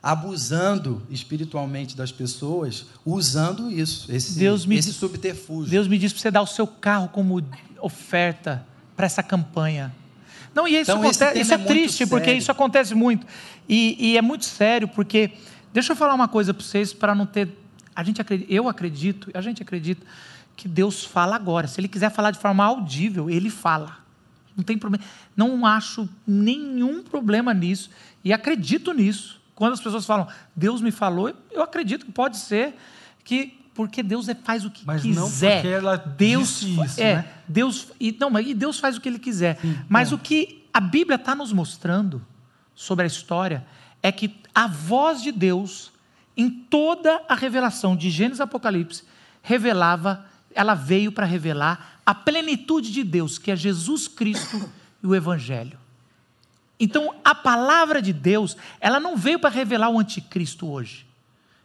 [0.06, 5.72] abusando espiritualmente das pessoas, usando isso, esse, Deus me esse subterfúgio.
[5.72, 7.44] Deus me disse para você dar o seu carro como
[7.82, 8.64] oferta
[8.96, 9.92] para essa campanha.
[10.54, 12.38] Não, e isso, Então, acontece, isso é, é triste, porque sério.
[12.38, 13.26] isso acontece muito.
[13.68, 15.32] E, e é muito sério, porque.
[15.74, 17.50] Deixa eu falar uma coisa para vocês, para não ter.
[17.96, 20.06] A gente acredita, eu acredito, a gente acredita
[20.56, 21.68] que Deus fala agora.
[21.68, 23.98] Se Ele quiser falar de forma audível, Ele fala.
[24.56, 25.04] Não tem problema.
[25.36, 27.90] Não acho nenhum problema nisso.
[28.24, 29.44] E acredito nisso.
[29.56, 32.76] Quando as pessoas falam, Deus me falou, eu acredito que pode ser
[33.24, 33.60] que.
[33.74, 35.20] Porque Deus é- faz o que Mas quiser.
[35.20, 37.28] não porque ela Deus disse isso, é, né?
[37.46, 39.60] Deus e não, mas e Deus faz o que Ele quiser.
[39.90, 42.26] mas o que a Bíblia está nos mostrando
[42.74, 43.66] sobre a história
[44.02, 45.92] é que a voz de Deus
[46.38, 49.04] em toda a revelação de Gênesis e Apocalipse
[49.42, 54.70] revelava, ela veio para revelar a plenitude de Deus, que é Jesus Cristo
[55.04, 55.78] e o Evangelho.
[56.80, 61.06] Então, a palavra de Deus, ela não veio para revelar o anticristo hoje.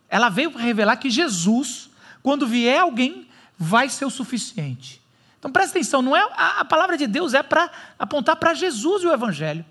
[0.09, 1.91] Ela veio para revelar que Jesus,
[2.23, 5.01] quando vier alguém, vai ser o suficiente.
[5.39, 9.03] Então presta atenção, não é a, a palavra de Deus é para apontar para Jesus
[9.03, 9.65] e o Evangelho.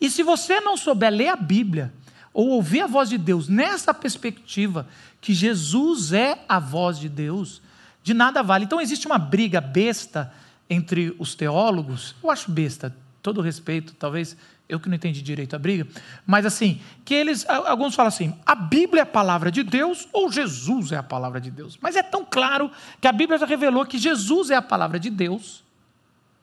[0.00, 1.92] E se você não souber ler a Bíblia
[2.32, 4.86] ou ouvir a voz de Deus nessa perspectiva
[5.20, 7.62] que Jesus é a voz de Deus,
[8.02, 8.64] de nada vale.
[8.64, 10.32] Então existe uma briga besta
[10.68, 12.14] entre os teólogos.
[12.22, 14.36] Eu acho besta, todo respeito, talvez
[14.68, 15.86] eu que não entendi direito a briga,
[16.26, 20.30] mas assim, que eles, alguns falam assim, a Bíblia é a palavra de Deus ou
[20.32, 21.78] Jesus é a palavra de Deus.
[21.80, 25.10] Mas é tão claro que a Bíblia já revelou que Jesus é a palavra de
[25.10, 25.62] Deus.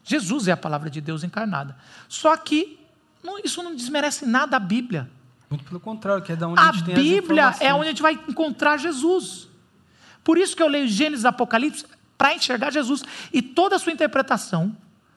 [0.04, 1.76] Jesus é a palavra de Deus encarnada.
[2.08, 2.80] Só que
[3.24, 5.10] não- isso não desmerece nada a Bíblia.
[5.50, 7.86] Muito pelo contrário, que é da onde a, A gente tem as Bíblia é onde
[7.88, 9.48] a gente vai encontrar Jesus.
[10.24, 11.86] Por isso que eu leio Gênesis Apocalipse
[12.18, 13.04] para enxergar Jesus.
[13.34, 14.76] E toda a sua interpretação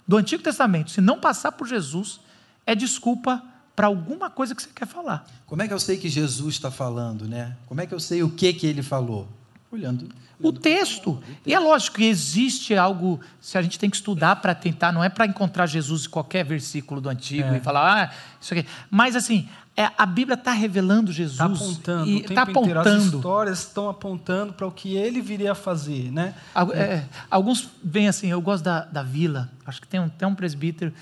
[0.09, 2.21] do Antigo Testamento, se não passar por Jesus,
[2.67, 3.43] é desculpa
[3.75, 5.27] para alguma coisa que você quer falar.
[5.47, 7.57] Como é que eu sei que Jesus está falando, né?
[7.67, 9.29] Como é que eu sei o que, que ele falou?
[9.71, 10.09] Olhando.
[10.41, 11.23] O texto.
[11.47, 15.03] E é lógico que existe algo, se a gente tem que estudar para tentar, não
[15.03, 17.57] é para encontrar Jesus em qualquer versículo do Antigo É.
[17.57, 18.67] e falar, ah, isso aqui.
[18.91, 21.33] Mas assim, é, a Bíblia está revelando Jesus.
[21.35, 22.81] Está apontando, e o tempo está inteiro.
[22.81, 23.17] As apontando.
[23.17, 26.35] histórias estão apontando para o que ele viria a fazer, né?
[26.75, 30.35] É, alguns vêm assim, eu gosto da, da vila, acho que tem um, tem um
[30.35, 30.93] presbítero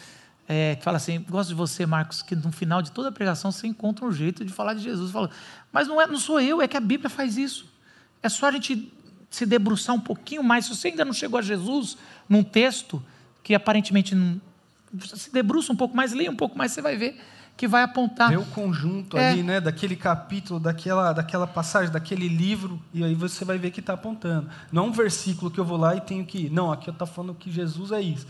[0.48, 3.50] é, que fala assim, gosto de você, Marcos, que no final de toda a pregação
[3.50, 5.10] você encontra um jeito de falar de Jesus.
[5.10, 5.30] Fala,
[5.72, 7.66] mas não, é, não sou eu, é que a Bíblia faz isso.
[8.22, 8.92] É só a gente
[9.30, 10.66] se debruçar um pouquinho mais.
[10.66, 11.96] Se você ainda não chegou a Jesus
[12.28, 13.02] num texto
[13.42, 14.40] que aparentemente não.
[15.14, 17.18] Se debruça um pouco mais, leia um pouco mais, você vai ver
[17.56, 18.30] que vai apontar.
[18.30, 19.30] Ver o conjunto É.
[19.30, 19.60] ali, né?
[19.60, 24.48] Daquele capítulo, daquela, daquela passagem, daquele livro, e aí você vai ver que está apontando.
[24.70, 26.50] Não é um versículo que eu vou lá e tenho que.
[26.50, 28.26] Não, aqui eu estou falando que Jesus é isso.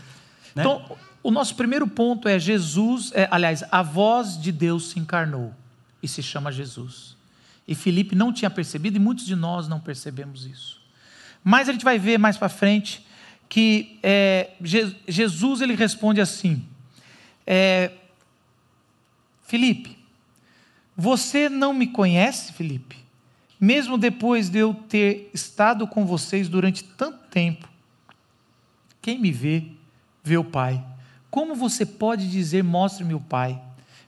[0.55, 0.63] Né?
[0.63, 5.53] Então, o nosso primeiro ponto é Jesus, é, aliás, a voz de Deus se encarnou
[6.01, 7.15] e se chama Jesus.
[7.65, 10.81] E Felipe não tinha percebido e muitos de nós não percebemos isso.
[11.41, 13.05] Mas a gente vai ver mais para frente
[13.47, 16.65] que é, Je- Jesus ele responde assim:
[17.47, 17.91] é,
[19.47, 19.97] Felipe,
[20.95, 22.97] você não me conhece, Felipe?
[23.59, 27.69] Mesmo depois de eu ter estado com vocês durante tanto tempo,
[29.01, 29.63] quem me vê,
[30.21, 30.83] vê o Pai.
[31.33, 33.59] Como você pode dizer, mostre-me o Pai?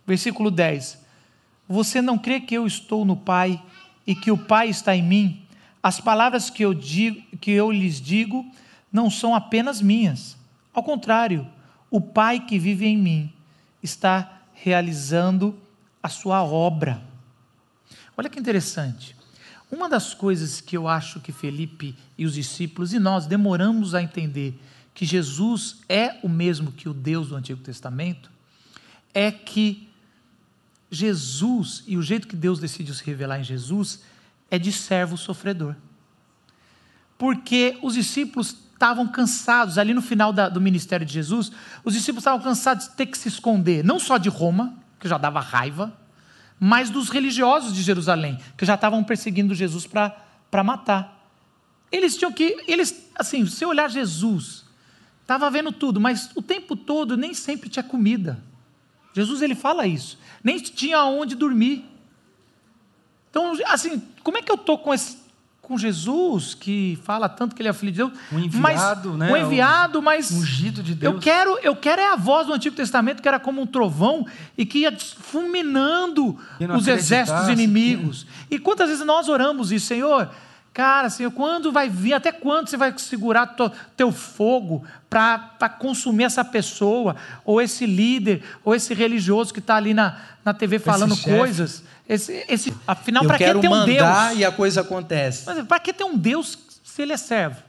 [0.05, 1.03] Versículo 10.
[1.67, 3.59] Você não crê que eu estou no Pai
[4.05, 5.41] e que o Pai está em mim?
[5.81, 8.45] As palavras que eu, digo, que eu lhes digo
[8.93, 10.37] não são apenas minhas.
[10.71, 11.47] Ao contrário,
[11.89, 13.33] o Pai que vive em mim
[13.81, 15.59] está realizando
[16.03, 17.01] a sua obra.
[18.15, 19.15] Olha que interessante.
[19.71, 24.03] Uma das coisas que eu acho que Felipe e os discípulos e nós demoramos a
[24.03, 24.61] entender
[24.95, 28.31] que Jesus é o mesmo que o Deus do Antigo Testamento
[29.13, 29.89] é que
[30.89, 34.01] Jesus e o jeito que Deus decidiu se revelar em Jesus
[34.49, 35.75] é de servo sofredor.
[37.17, 41.51] Porque os discípulos estavam cansados, ali no final da, do ministério de Jesus,
[41.83, 45.17] os discípulos estavam cansados de ter que se esconder, não só de Roma, que já
[45.17, 45.93] dava raiva,
[46.57, 51.29] mas dos religiosos de Jerusalém, que já estavam perseguindo Jesus para matar.
[51.91, 54.64] Eles tinham que, eles, assim, se olhar Jesus,
[55.25, 58.39] estava vendo tudo, mas o tempo todo nem sempre tinha comida.
[59.11, 61.83] Jesus ele fala isso, nem tinha onde dormir.
[63.31, 65.25] Então, assim, como é que eu estou com esse
[65.65, 68.11] com Jesus, que fala tanto que ele é filho de Deus.
[68.31, 69.31] Um enviado, mas, né?
[69.31, 70.31] Um enviado, mas.
[70.31, 71.15] Ungido de Deus.
[71.15, 74.27] Eu quero, eu quero é a voz do Antigo Testamento que era como um trovão
[74.55, 76.37] e que ia fulminando
[76.77, 78.27] os exércitos inimigos.
[78.47, 78.55] Que...
[78.55, 80.29] E quantas vezes nós oramos isso, Senhor?
[80.75, 86.25] Cara, Senhor, quando vai vir, até quando você vai segurar to, teu fogo para consumir
[86.25, 91.13] essa pessoa, ou esse líder, ou esse religioso que está ali na, na TV falando
[91.13, 91.81] esse coisas?
[92.09, 93.99] Esse, esse, afinal, para que ter um Deus?
[94.35, 95.45] e a coisa acontece.
[95.63, 97.63] Para que ter um Deus se ele é servo?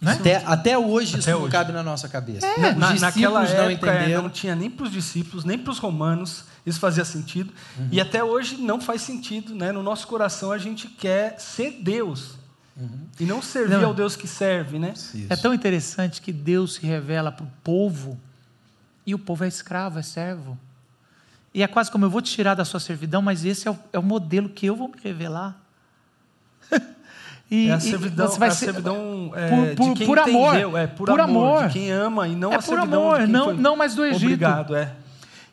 [0.00, 0.12] Né?
[0.12, 1.42] Até, até hoje até isso hoje.
[1.42, 2.46] não cabe na nossa cabeça.
[2.46, 2.74] É.
[2.74, 4.22] Na, naquela época não, entenderam.
[4.22, 7.52] não tinha nem para os discípulos, nem para os romanos, isso fazia sentido.
[7.78, 7.88] Uhum.
[7.90, 9.54] E até hoje não faz sentido.
[9.54, 9.72] Né?
[9.72, 12.34] No nosso coração a gente quer ser Deus.
[12.76, 13.06] Uhum.
[13.18, 13.86] E não servir não.
[13.86, 14.78] ao Deus que serve.
[14.78, 14.92] Né?
[15.30, 18.20] É tão interessante que Deus se revela para o povo
[19.06, 20.58] e o povo é escravo, é servo.
[21.54, 23.78] E é quase como eu vou te tirar da sua servidão, mas esse é o,
[23.94, 25.58] é o modelo que eu vou me revelar.
[27.50, 30.18] E, é a servidão, você vai é ser, servidão é, por, por, de quem por
[30.18, 33.02] amor, entendeu, é por, por amor, amor, de quem ama e não é a servidão
[33.02, 34.24] por amor, não, não mais do Egito.
[34.24, 34.92] Obrigado, é.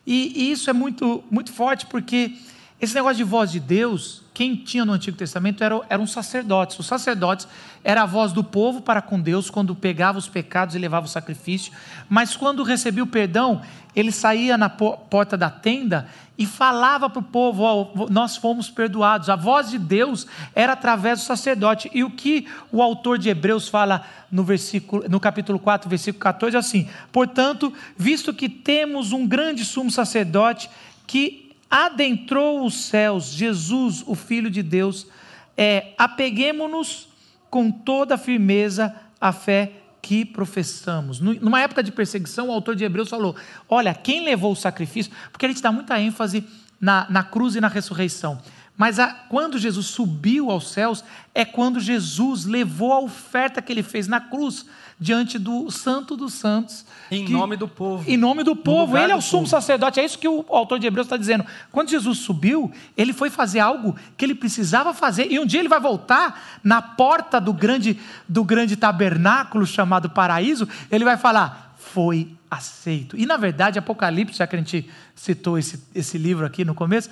[0.04, 2.32] E, e, isso é muito, muito forte porque
[2.80, 6.78] esse negócio de voz de Deus, quem tinha no Antigo Testamento eram, eram sacerdotes.
[6.78, 7.46] Os sacerdotes
[7.84, 11.08] era a voz do povo para com Deus quando pegava os pecados e levava o
[11.08, 11.72] sacrifício,
[12.08, 13.62] mas quando recebia o perdão,
[13.94, 19.30] ele saía na porta da tenda e falava para o povo: oh, Nós fomos perdoados.
[19.30, 21.88] A voz de Deus era através do sacerdote.
[21.94, 26.56] E o que o autor de Hebreus fala no, versículo, no capítulo 4, versículo 14
[26.56, 30.68] é assim: Portanto, visto que temos um grande sumo sacerdote
[31.06, 31.43] que
[31.74, 35.08] adentrou os céus, Jesus, o Filho de Deus,
[35.56, 37.08] é, apeguemos-nos
[37.50, 41.18] com toda firmeza à fé que professamos.
[41.18, 43.34] Numa época de perseguição, o autor de Hebreus falou:
[43.68, 46.46] olha, quem levou o sacrifício, porque a gente dá muita ênfase
[46.80, 48.40] na, na cruz e na ressurreição.
[48.76, 51.02] Mas a, quando Jesus subiu aos céus,
[51.34, 54.64] é quando Jesus levou a oferta que ele fez na cruz
[54.98, 56.84] diante do Santo dos Santos.
[57.10, 58.08] Em que, nome do povo.
[58.08, 58.96] Em nome do povo.
[58.96, 60.00] Ele é o sumo sacerdote.
[60.00, 61.44] É isso que o autor de Hebreus está dizendo.
[61.70, 65.30] Quando Jesus subiu, ele foi fazer algo que ele precisava fazer.
[65.30, 70.68] E um dia ele vai voltar na porta do grande, do grande tabernáculo chamado paraíso.
[70.90, 73.16] Ele vai falar: Foi aceito.
[73.16, 77.10] E na verdade, Apocalipse, já que a gente citou esse, esse livro aqui no começo,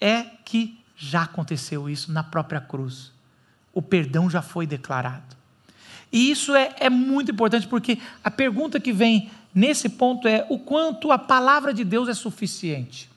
[0.00, 3.12] é que já aconteceu isso na própria cruz.
[3.72, 5.39] O perdão já foi declarado.
[6.12, 10.58] E isso é, é muito importante porque a pergunta que vem nesse ponto é o
[10.58, 13.08] quanto a palavra de Deus é suficiente.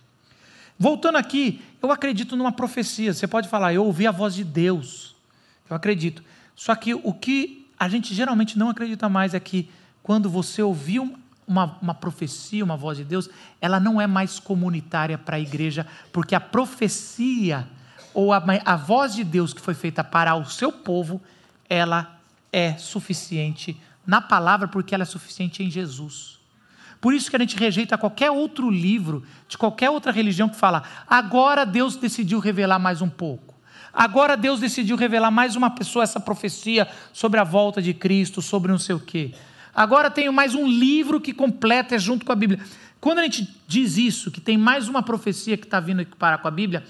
[0.78, 3.14] Voltando aqui, eu acredito numa profecia.
[3.14, 5.16] Você pode falar, eu ouvi a voz de Deus.
[5.70, 6.24] Eu acredito.
[6.56, 9.70] Só que o que a gente geralmente não acredita mais é que
[10.02, 13.30] quando você ouviu uma, uma profecia, uma voz de Deus,
[13.60, 17.68] ela não é mais comunitária para a igreja, porque a profecia
[18.14, 21.22] ou a, a voz de Deus que foi feita para o seu povo,
[21.68, 22.20] ela
[22.54, 26.40] é suficiente na palavra, porque ela é suficiente em Jesus.
[27.02, 30.84] Por isso que a gente rejeita qualquer outro livro, de qualquer outra religião que fala,
[31.06, 33.54] agora Deus decidiu revelar mais um pouco.
[33.92, 38.72] Agora Deus decidiu revelar mais uma pessoa essa profecia sobre a volta de Cristo, sobre
[38.72, 39.34] não sei o quê.
[39.76, 42.60] Agora tenho mais um livro que completa junto com a Bíblia.
[43.02, 46.48] Quando a gente diz isso, que tem mais uma profecia que está vindo para com
[46.48, 46.86] a Bíblia,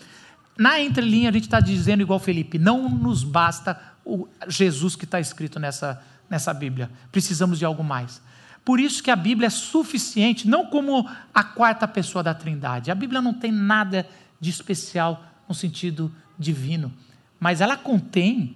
[0.58, 5.20] na entrelinha a gente está dizendo igual Felipe, não nos basta o Jesus que está
[5.20, 6.90] escrito nessa, nessa Bíblia.
[7.12, 8.22] Precisamos de algo mais.
[8.66, 12.92] Por isso que a Bíblia é suficiente, não como a quarta pessoa da Trindade.
[12.92, 14.08] A Bíblia não tem nada
[14.40, 16.92] de especial no sentido divino,
[17.40, 18.56] mas ela contém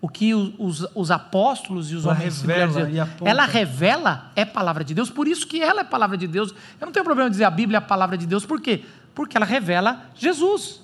[0.00, 4.94] o que os, os apóstolos e os ela homens revela ela revela é palavra de
[4.94, 6.54] Deus, por isso que ela é palavra de Deus.
[6.80, 8.84] Eu não tenho problema em dizer a Bíblia é a palavra de Deus, por quê?
[9.14, 10.80] Porque ela revela Jesus.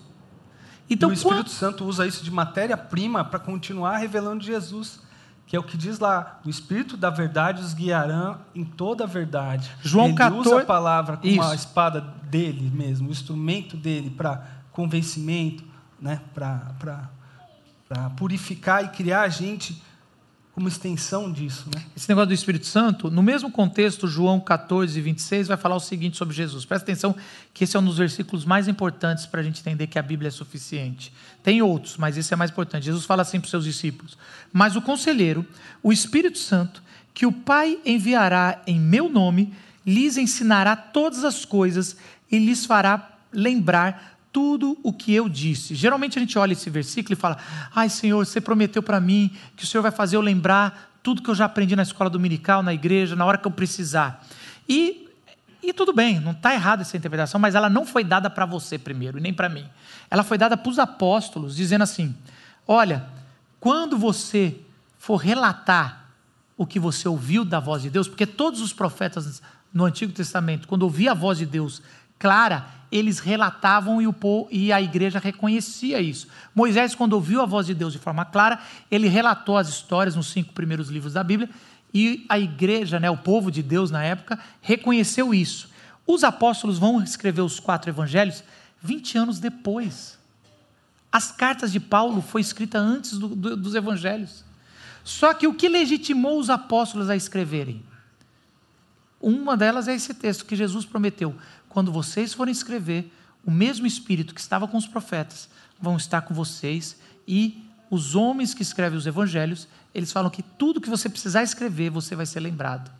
[0.93, 1.49] Então, e o Espírito quando...
[1.49, 5.01] Santo usa isso de matéria-prima para continuar revelando Jesus,
[5.47, 9.07] que é o que diz lá: o Espírito da verdade os guiará em toda a
[9.07, 9.71] verdade.
[9.83, 10.49] João Ele 14...
[10.49, 11.43] usa a palavra como isso.
[11.43, 15.65] a espada dele mesmo, o instrumento dele para convencimento,
[16.01, 17.11] né, para
[18.17, 19.83] purificar e criar a gente
[20.55, 21.67] como extensão disso.
[21.75, 21.83] Né?
[21.97, 26.17] Esse negócio do Espírito Santo, no mesmo contexto, João 14, 26, vai falar o seguinte
[26.19, 26.65] sobre Jesus.
[26.65, 27.17] Presta atenção
[27.55, 30.29] que esse é um dos versículos mais importantes para a gente entender que a Bíblia
[30.29, 31.13] é suficiente.
[31.43, 32.85] Tem outros, mas esse é mais importante.
[32.85, 34.19] Jesus fala assim para os seus discípulos:
[34.53, 35.47] Mas o conselheiro,
[35.83, 36.83] o Espírito Santo,
[37.15, 39.55] que o Pai enviará em meu nome,
[39.87, 41.97] lhes ensinará todas as coisas
[42.31, 45.75] e lhes fará lembrar tudo o que eu disse.
[45.75, 47.37] Geralmente a gente olha esse versículo e fala:
[47.75, 51.29] Ai, Senhor, você prometeu para mim que o Senhor vai fazer eu lembrar tudo que
[51.29, 54.25] eu já aprendi na escola dominical, na igreja, na hora que eu precisar.
[54.69, 55.09] E,
[55.63, 58.79] e tudo bem, não está errada essa interpretação, mas ela não foi dada para você
[58.79, 59.67] primeiro, e nem para mim.
[60.11, 62.15] Ela foi dada para os apóstolos, dizendo assim:
[62.67, 63.05] Olha,
[63.61, 64.57] quando você
[64.99, 66.07] for relatar
[66.57, 69.43] o que você ouviu da voz de Deus, porque todos os profetas
[69.75, 71.83] no Antigo Testamento, quando ouvia a voz de Deus
[72.19, 76.29] clara, eles relatavam e, o povo, e a igreja reconhecia isso.
[76.55, 80.27] Moisés, quando ouviu a voz de Deus de forma clara, ele relatou as histórias nos
[80.27, 81.49] cinco primeiros livros da Bíblia
[81.95, 85.71] e a igreja, né, o povo de Deus na época, reconheceu isso.
[86.07, 88.45] Os apóstolos vão escrever os quatro evangelhos
[88.83, 90.19] 20 anos depois.
[91.11, 94.45] As cartas de Paulo foi escrita antes do, do, dos evangelhos.
[95.05, 97.83] Só que o que legitimou os apóstolos a escreverem?
[99.23, 101.35] Uma delas é esse texto que Jesus prometeu:
[101.69, 103.11] quando vocês forem escrever,
[103.47, 105.49] o mesmo Espírito que estava com os profetas
[105.81, 110.81] vão estar com vocês e os homens que escrevem os evangelhos, eles falam que tudo
[110.81, 112.91] que você precisar escrever, você vai ser lembrado.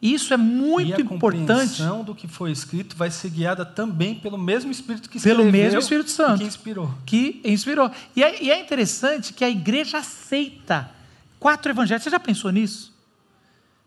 [0.00, 1.80] Isso é muito e a importante.
[1.80, 5.44] A do que foi escrito vai ser guiada também pelo mesmo Espírito que escreveu.
[5.44, 6.38] Pelo mesmo Espírito Santo.
[6.38, 6.94] Que inspirou.
[7.06, 7.88] Que inspirou.
[8.16, 10.90] E é, e é interessante que a igreja aceita
[11.38, 12.02] quatro evangelhos.
[12.02, 12.92] Você já pensou nisso?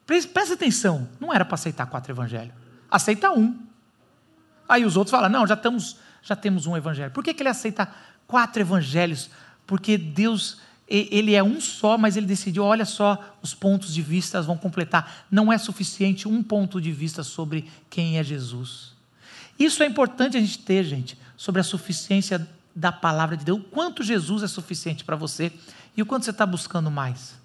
[0.05, 1.09] Presta atenção.
[1.19, 2.53] Não era para aceitar quatro evangelhos.
[2.89, 3.57] Aceita um.
[4.67, 7.11] Aí os outros falam: não, já, estamos, já temos um evangelho.
[7.11, 7.91] Por que, que ele aceita
[8.27, 9.29] quatro evangelhos?
[9.65, 14.41] Porque Deus, ele é um só, mas ele decidiu: olha só, os pontos de vista
[14.41, 15.25] vão completar.
[15.29, 18.93] Não é suficiente um ponto de vista sobre quem é Jesus.
[19.57, 23.59] Isso é importante a gente ter, gente, sobre a suficiência da palavra de Deus.
[23.59, 25.51] O quanto Jesus é suficiente para você
[25.95, 27.35] e o quanto você está buscando mais.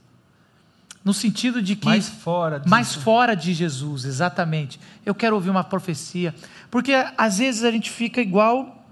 [1.05, 1.87] No sentido de que.
[1.87, 2.59] Mais fora.
[2.59, 2.69] Disso.
[2.69, 4.79] Mais fora de Jesus, exatamente.
[5.05, 6.35] Eu quero ouvir uma profecia.
[6.71, 8.85] Porque às vezes a gente fica igual.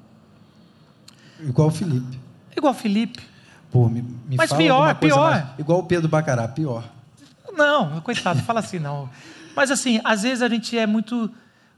[1.40, 2.18] Igual o Felipe.
[2.56, 3.22] Igual o Felipe.
[3.70, 5.30] Pô, me, me Mas pior, pior.
[5.30, 6.84] Mais, igual o Pedro Bacará, pior.
[7.54, 9.10] Não, coitado, fala assim não.
[9.54, 11.30] Mas assim, às vezes a gente é muito.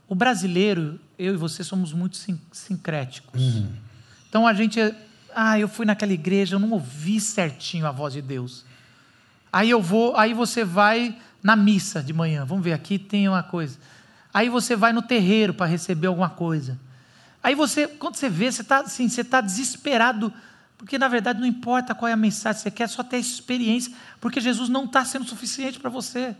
[0.06, 2.16] O brasileiro, eu e você somos muito
[2.52, 3.40] sincréticos.
[3.40, 3.68] Uhum.
[4.28, 4.80] Então a gente.
[4.80, 4.94] É,
[5.34, 8.64] ah, eu fui naquela igreja, eu não ouvi certinho a voz de Deus.
[9.52, 12.44] Aí eu vou, aí você vai na missa de manhã.
[12.44, 13.78] Vamos ver, aqui tem uma coisa.
[14.32, 16.78] Aí você vai no terreiro para receber alguma coisa.
[17.42, 20.32] Aí você, quando você vê, você está assim, você tá desesperado,
[20.76, 24.40] porque na verdade não importa qual é a mensagem, você quer só ter experiência, porque
[24.40, 26.36] Jesus não está sendo suficiente para você.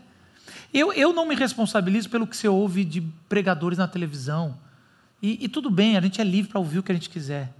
[0.73, 4.57] Eu, eu não me responsabilizo pelo que você ouve de pregadores na televisão.
[5.21, 7.51] E, e tudo bem, a gente é livre para ouvir o que a gente quiser.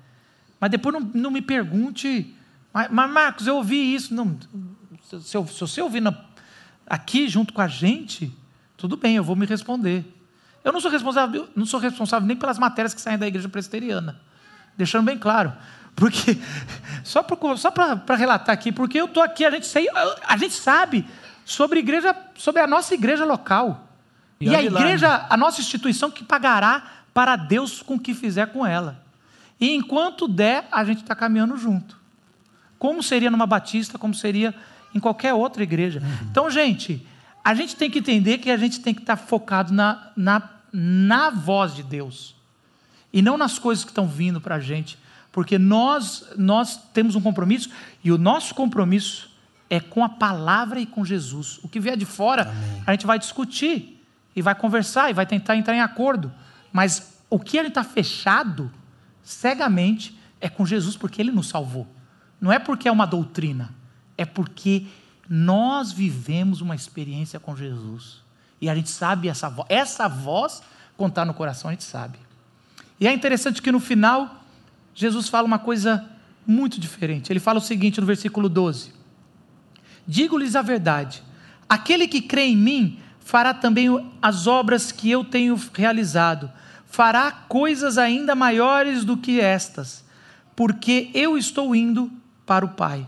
[0.59, 2.35] Mas depois não, não me pergunte,
[2.71, 4.13] mas, mas Marcos, eu ouvi isso.
[4.13, 4.37] Não,
[5.19, 6.13] se, se você ouvir na,
[6.87, 8.31] aqui junto com a gente,
[8.77, 10.05] tudo bem, eu vou me responder.
[10.63, 14.19] Eu não sou responsável, não sou responsável nem pelas matérias que saem da igreja presbiteriana.
[14.77, 15.53] Deixando bem claro.
[15.95, 16.37] Porque,
[17.03, 17.73] só para só
[18.15, 19.87] relatar aqui, porque eu estou aqui, a gente, sei,
[20.23, 21.05] a gente sabe
[21.43, 23.87] sobre, igreja, sobre a nossa igreja local.
[24.39, 25.25] E, e a igreja, lá, né?
[25.29, 29.03] a nossa instituição que pagará para Deus com o que fizer com ela.
[29.59, 31.99] E enquanto der, a gente está caminhando junto.
[32.79, 34.55] Como seria numa batista, como seria
[34.93, 35.99] em qualquer outra igreja.
[35.99, 36.27] Uhum.
[36.29, 37.05] Então, gente,
[37.43, 41.29] a gente tem que entender que a gente tem que estar focado na, na, na
[41.29, 42.35] voz de Deus
[43.11, 44.97] e não nas coisas que estão vindo para a gente,
[45.31, 47.69] porque nós, nós temos um compromisso
[48.03, 49.31] e o nosso compromisso
[49.69, 51.59] é com a palavra e com Jesus.
[51.63, 52.83] O que vier de fora, Amém.
[52.85, 54.01] a gente vai discutir
[54.35, 56.31] e vai conversar e vai tentar entrar em acordo,
[56.71, 58.71] mas o que gente está fechado
[59.23, 61.87] cegamente é com Jesus, porque Ele nos salvou.
[62.39, 63.73] Não é porque é uma doutrina,
[64.21, 64.85] é porque
[65.27, 68.21] nós vivemos uma experiência com Jesus.
[68.59, 70.61] E a gente sabe essa voz, essa voz,
[71.07, 72.19] está no coração, a gente sabe.
[72.99, 74.43] E é interessante que no final,
[74.93, 76.07] Jesus fala uma coisa
[76.45, 77.31] muito diferente.
[77.31, 78.93] Ele fala o seguinte no versículo 12:
[80.07, 81.23] Digo-lhes a verdade,
[81.67, 83.87] aquele que crê em mim fará também
[84.21, 86.51] as obras que eu tenho realizado,
[86.85, 90.05] fará coisas ainda maiores do que estas,
[90.55, 92.11] porque eu estou indo
[92.45, 93.07] para o Pai.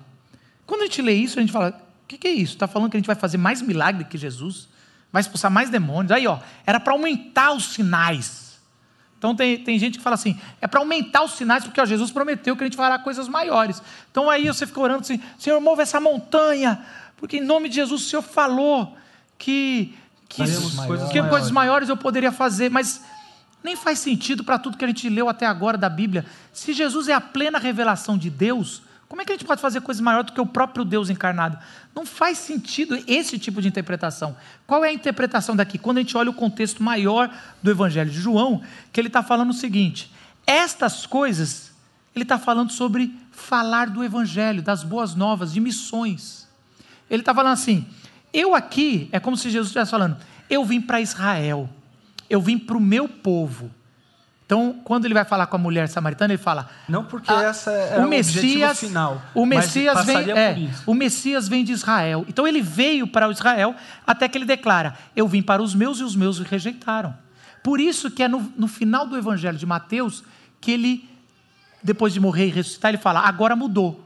[0.73, 1.69] Quando a gente lê isso, a gente fala:
[2.03, 2.53] o que, que é isso?
[2.53, 4.67] Está falando que a gente vai fazer mais milagre que Jesus?
[5.11, 6.11] Vai expulsar mais demônios?
[6.11, 8.59] Aí, ó, era para aumentar os sinais,
[9.19, 12.09] Então tem, tem gente que fala assim, é para aumentar os sinais, porque ó, Jesus
[12.09, 13.83] prometeu que a gente fará coisas maiores.
[14.09, 16.83] Então aí você fica orando assim, Senhor, move essa montanha,
[17.17, 18.97] porque em nome de Jesus o Senhor falou
[19.37, 19.95] que,
[20.27, 21.29] que, coisas que maiores.
[21.29, 23.03] coisas maiores eu poderia fazer, mas
[23.63, 26.25] nem faz sentido para tudo que a gente leu até agora da Bíblia.
[26.51, 28.81] Se Jesus é a plena revelação de Deus,
[29.13, 31.55] como é que a gente pode fazer coisas maiores do que o próprio Deus encarnado?
[31.95, 34.35] Não faz sentido esse tipo de interpretação.
[34.65, 35.77] Qual é a interpretação daqui?
[35.77, 39.51] Quando a gente olha o contexto maior do Evangelho de João, que ele está falando
[39.51, 40.11] o seguinte:
[40.47, 41.71] estas coisas,
[42.15, 46.47] ele está falando sobre falar do Evangelho, das boas novas, de missões.
[47.07, 47.85] Ele está falando assim:
[48.33, 50.17] eu aqui, é como se Jesus estivesse falando,
[50.49, 51.69] eu vim para Israel,
[52.27, 53.69] eu vim para o meu povo.
[54.45, 57.71] Então, quando ele vai falar com a mulher samaritana, ele fala: Não porque ah, essa
[57.71, 59.21] era o, objetivo final.
[59.33, 62.25] o Messias vem, é, o Messias vem de Israel.
[62.27, 63.75] Então ele veio para o Israel
[64.05, 67.15] até que ele declara: Eu vim para os meus e os meus o rejeitaram.
[67.63, 70.23] Por isso que é no, no final do Evangelho de Mateus
[70.59, 71.09] que ele,
[71.81, 74.03] depois de morrer e ressuscitar, ele fala: Agora mudou.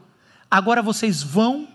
[0.50, 1.68] Agora vocês vão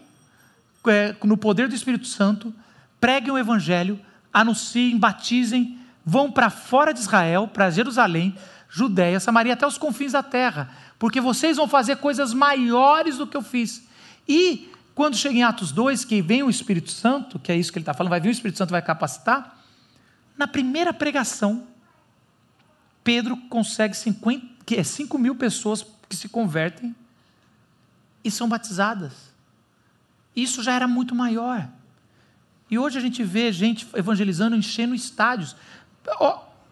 [0.87, 2.53] é, no poder do Espírito Santo,
[2.99, 3.99] preguem o Evangelho,
[4.33, 8.35] anunciem, batizem, vão para fora de Israel, para Jerusalém,
[8.75, 13.37] Judéia, Samaria, até os confins da terra, porque vocês vão fazer coisas maiores do que
[13.37, 13.87] eu fiz.
[14.27, 17.77] E quando chega em Atos 2, que vem o Espírito Santo, que é isso que
[17.77, 19.59] ele está falando, vai vir o Espírito Santo, vai capacitar,
[20.35, 21.67] na primeira pregação,
[23.03, 26.95] Pedro consegue 50, que é 5 mil pessoas que se convertem
[28.23, 29.13] e são batizadas.
[30.35, 31.69] Isso já era muito maior.
[32.71, 35.55] E hoje a gente vê gente evangelizando, enchendo estádios.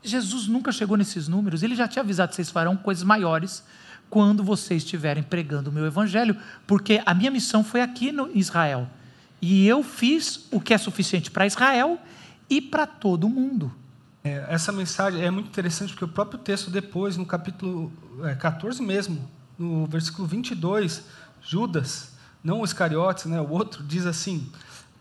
[0.04, 3.64] Jesus nunca chegou nesses números, ele já tinha avisado que vocês farão coisas maiores
[4.10, 6.36] quando vocês estiverem pregando o meu evangelho,
[6.68, 8.88] porque a minha missão foi aqui no Israel.
[9.41, 11.99] E eu fiz o que é suficiente para Israel
[12.49, 13.74] e para todo mundo.
[14.24, 17.91] É, essa mensagem é muito interessante porque o próprio texto depois, no capítulo
[18.24, 19.28] é, 14 mesmo,
[19.58, 21.04] no versículo 22,
[21.41, 22.12] Judas,
[22.43, 24.52] não o Iscariotes, né, o outro, diz assim: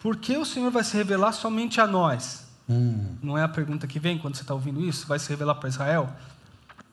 [0.00, 2.49] Por que o Senhor vai se revelar somente a nós?
[3.22, 5.06] Não é a pergunta que vem quando você está ouvindo isso?
[5.06, 6.10] Vai se revelar para Israel?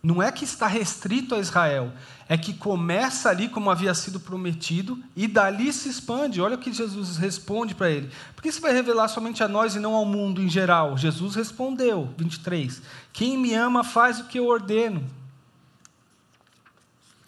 [0.02, 1.92] Não é que está restrito a Israel,
[2.30, 6.40] é que começa ali como havia sido prometido e dali se expande.
[6.40, 8.10] Olha o que Jesus responde para ele.
[8.36, 10.98] Por que você vai revelar somente a nós e não ao mundo em geral?
[10.98, 12.82] Jesus respondeu, 23.
[13.12, 15.04] Quem me ama faz o que eu ordeno.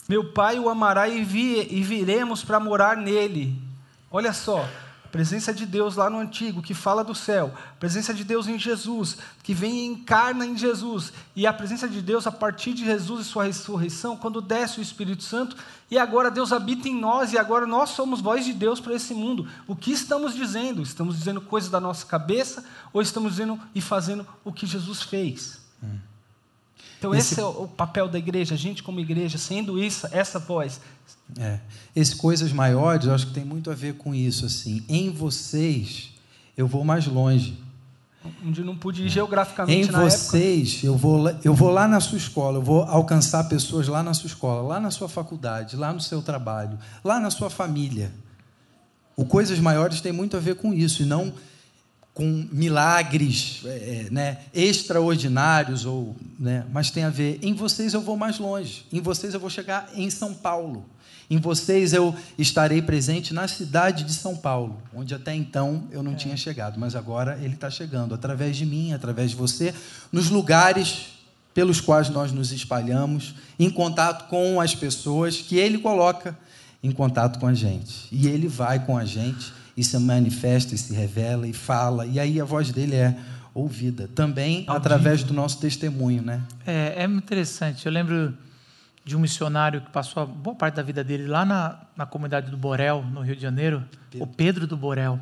[0.08, 3.62] Meu Pai o amará e, vi, e viremos para morar nele.
[4.10, 4.68] Olha só,
[5.10, 8.48] a presença de Deus lá no Antigo, que fala do céu, a presença de Deus
[8.48, 12.74] em Jesus, que vem e encarna em Jesus, e a presença de Deus a partir
[12.76, 15.58] de Jesus e sua ressurreição, quando desce o Espírito Santo,
[15.90, 19.16] e agora Deus habita em nós, e agora nós somos voz de Deus para esse
[19.16, 19.48] mundo.
[19.68, 20.84] O que estamos dizendo?
[20.84, 25.60] Estamos dizendo coisas da nossa cabeça, ou estamos dizendo e fazendo o que Jesus fez?
[27.00, 30.38] Então, esse, Esse- é o papel da igreja, a gente como igreja, sendo isso, essa
[30.38, 30.80] voz.
[31.40, 31.60] É.
[31.96, 34.46] Esse coisas maiores, eu acho que tem muito a ver com isso.
[34.46, 36.12] Assim, em vocês,
[36.58, 37.58] eu vou mais longe.
[38.46, 40.10] Onde não pude ir Em geograficamente na época.
[40.12, 44.04] vocês, eu vou, lá- eu vou lá na sua escola, eu vou alcançar pessoas lá
[44.04, 48.12] na sua escola, lá na sua faculdade, lá no seu trabalho, lá na sua família.
[49.16, 51.32] O coisas maiores tem muito a ver com isso, e não
[52.20, 57.40] com milagres é, é, né, extraordinários, ou, né, mas tem a ver.
[57.42, 60.86] Em vocês eu vou mais longe, em vocês eu vou chegar em São Paulo.
[61.30, 66.14] Em vocês eu estarei presente na cidade de São Paulo, onde até então eu não
[66.14, 69.74] tinha chegado, mas agora ele está chegando, através de mim, através de você,
[70.12, 71.12] nos lugares
[71.54, 76.38] pelos quais nós nos espalhamos, em contato com as pessoas que ele coloca
[76.84, 78.10] em contato com a gente.
[78.12, 82.20] E ele vai com a gente e se manifesta e se revela e fala, e
[82.20, 83.16] aí a voz dele é
[83.54, 84.74] ouvida, também Audível.
[84.74, 86.42] através do nosso testemunho, né?
[86.68, 87.86] É, é muito interessante.
[87.86, 88.38] Eu lembro
[89.06, 92.52] de um missionário que passou a boa parte da vida dele lá na, na comunidade
[92.52, 93.82] do Borel, no Rio de Janeiro,
[94.16, 95.18] o Pedro do Borel.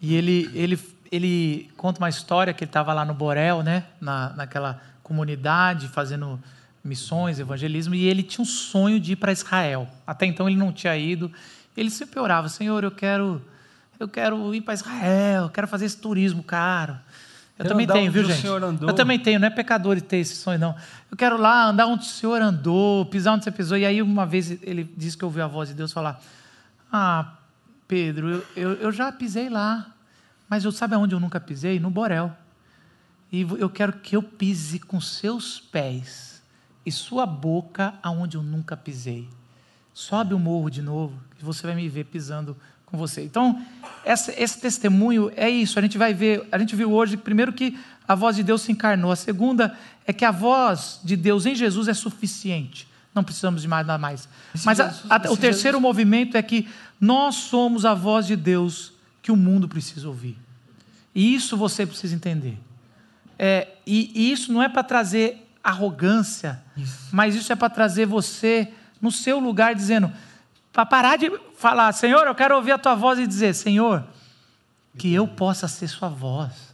[0.00, 0.78] E ele, ele,
[1.12, 6.40] ele conta uma história que ele estava lá no Borel, né, na, naquela comunidade, fazendo
[6.82, 9.86] missões, evangelismo, e ele tinha um sonho de ir para Israel.
[10.04, 11.30] Até então ele não tinha ido.
[11.76, 13.40] Ele sempre orava, Senhor, eu quero,
[14.00, 16.94] eu quero ir para Israel, eu quero fazer esse turismo caro.
[17.58, 18.46] Eu Quero também tenho, viu, gente?
[18.46, 20.74] Eu também tenho, não é pecador de ter esse sonho, não.
[21.10, 23.76] Eu quero lá andar onde o Senhor andou, pisar onde você pisou.
[23.76, 26.18] E aí, uma vez, ele disse que ouviu a voz de Deus falar:
[26.90, 27.34] Ah,
[27.86, 29.94] Pedro, eu, eu, eu já pisei lá,
[30.48, 31.78] mas eu sabe aonde eu nunca pisei?
[31.78, 32.34] No Borel.
[33.30, 36.42] E eu quero que eu pise com seus pés
[36.84, 39.28] e sua boca aonde eu nunca pisei.
[39.92, 42.56] Sobe o morro de novo, que você vai me ver pisando
[42.90, 43.22] com você.
[43.22, 43.60] Então,
[44.04, 45.78] essa- esse testemunho é isso.
[45.78, 48.72] A gente vai ver, a gente viu hoje, primeiro que a voz de Deus se
[48.72, 49.12] encarnou.
[49.12, 49.76] A segunda
[50.06, 52.88] é que a voz de Deus em Jesus é suficiente.
[53.14, 54.28] Não precisamos de mais nada mais.
[54.64, 55.82] Mas Jesus, a, a, o terceiro Jesus...
[55.82, 56.68] movimento é que
[57.00, 60.36] nós somos a voz de Deus que o mundo precisa ouvir.
[61.14, 62.58] E isso você precisa entender.
[63.38, 67.08] É, e, e, isso não é para trazer arrogância, isso.
[67.10, 68.68] mas isso é para trazer você
[69.00, 70.12] no seu lugar, dizendo,
[70.72, 74.04] para parar de falar, Senhor, eu quero ouvir a tua voz e dizer, Senhor,
[74.96, 76.70] que eu possa ser sua voz.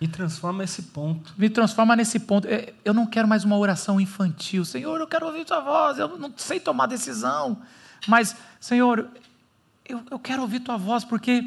[0.00, 1.32] Me transforma esse ponto.
[1.38, 2.48] Me transforma nesse ponto.
[2.48, 4.64] É, eu não quero mais uma oração infantil.
[4.64, 5.96] Senhor, eu quero ouvir tua voz.
[5.96, 7.56] Eu não sei tomar decisão.
[8.08, 9.08] Mas, Senhor,
[9.86, 11.44] eu, eu quero ouvir tua voz, porque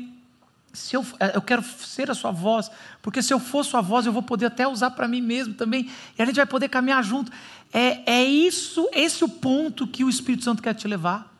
[0.71, 2.71] se eu, é, eu quero ser a sua voz,
[3.01, 5.89] porque se eu for sua voz, eu vou poder até usar para mim mesmo também,
[6.17, 7.31] e a gente vai poder caminhar junto.
[7.73, 11.34] É, é isso, esse é o ponto que o Espírito Santo quer te levar.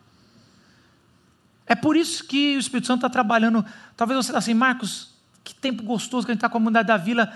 [1.66, 3.64] É por isso que o Espírito Santo está trabalhando.
[3.96, 6.88] Talvez você está assim, Marcos, que tempo gostoso que a gente está com a comunidade
[6.88, 7.32] da vila.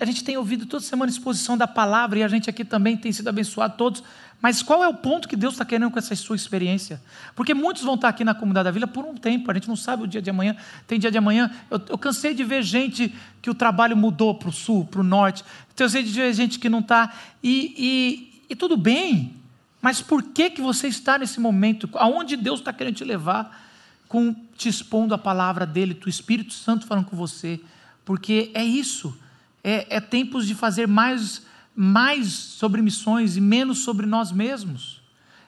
[0.00, 3.10] A gente tem ouvido toda semana exposição da palavra e a gente aqui também tem
[3.10, 4.04] sido abençoado todos.
[4.40, 7.02] Mas qual é o ponto que Deus está querendo com essa sua experiência?
[7.34, 9.76] Porque muitos vão estar aqui na comunidade da vila por um tempo, a gente não
[9.76, 10.56] sabe o dia de amanhã.
[10.86, 11.50] Tem dia de amanhã.
[11.70, 15.04] Eu, eu cansei de ver gente que o trabalho mudou para o sul, para o
[15.04, 15.44] norte.
[15.76, 17.12] Cansei de ver gente que não está.
[17.42, 19.39] E, e, e tudo bem,
[19.80, 21.88] mas por que, que você está nesse momento?
[21.94, 23.68] Aonde Deus está querendo te levar?
[24.08, 27.60] Com, te expondo a palavra dele, o Espírito Santo falando com você.
[28.04, 29.16] Porque é isso.
[29.62, 31.42] É, é tempos de fazer mais,
[31.74, 35.00] mais sobre missões e menos sobre nós mesmos.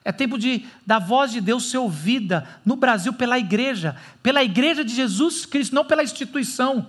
[0.05, 4.85] É tempo de da voz de Deus ser ouvida no Brasil pela igreja, pela igreja
[4.85, 6.89] de Jesus Cristo, não pela instituição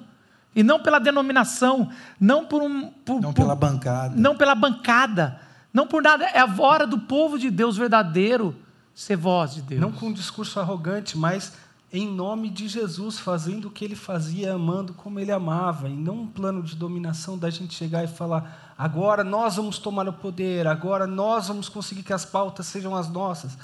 [0.55, 1.89] e não pela denominação,
[2.19, 5.39] não por um por, não por, pela bancada, não pela bancada,
[5.73, 8.55] não por nada, é a hora do povo de Deus verdadeiro
[8.93, 9.81] ser voz de Deus.
[9.81, 11.53] Não com um discurso arrogante, mas
[11.91, 16.21] em nome de Jesus, fazendo o que ele fazia, amando como ele amava, e não
[16.21, 20.67] um plano de dominação da gente chegar e falar: agora nós vamos tomar o poder,
[20.67, 23.57] agora nós vamos conseguir que as pautas sejam as nossas.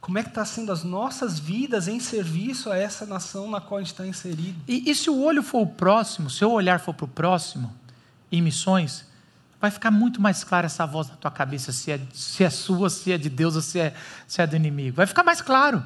[0.00, 3.78] Como é que está sendo as nossas vidas em serviço a essa nação na qual
[3.78, 4.56] a gente está inserido?
[4.66, 7.72] E, e se o olho for o próximo, se o olhar for para o próximo,
[8.30, 9.07] em missões,
[9.60, 12.88] vai ficar muito mais clara essa voz na tua cabeça, se é, se é sua,
[12.88, 13.94] se é de Deus ou se é,
[14.26, 14.96] se é do inimigo.
[14.96, 15.84] Vai ficar mais claro.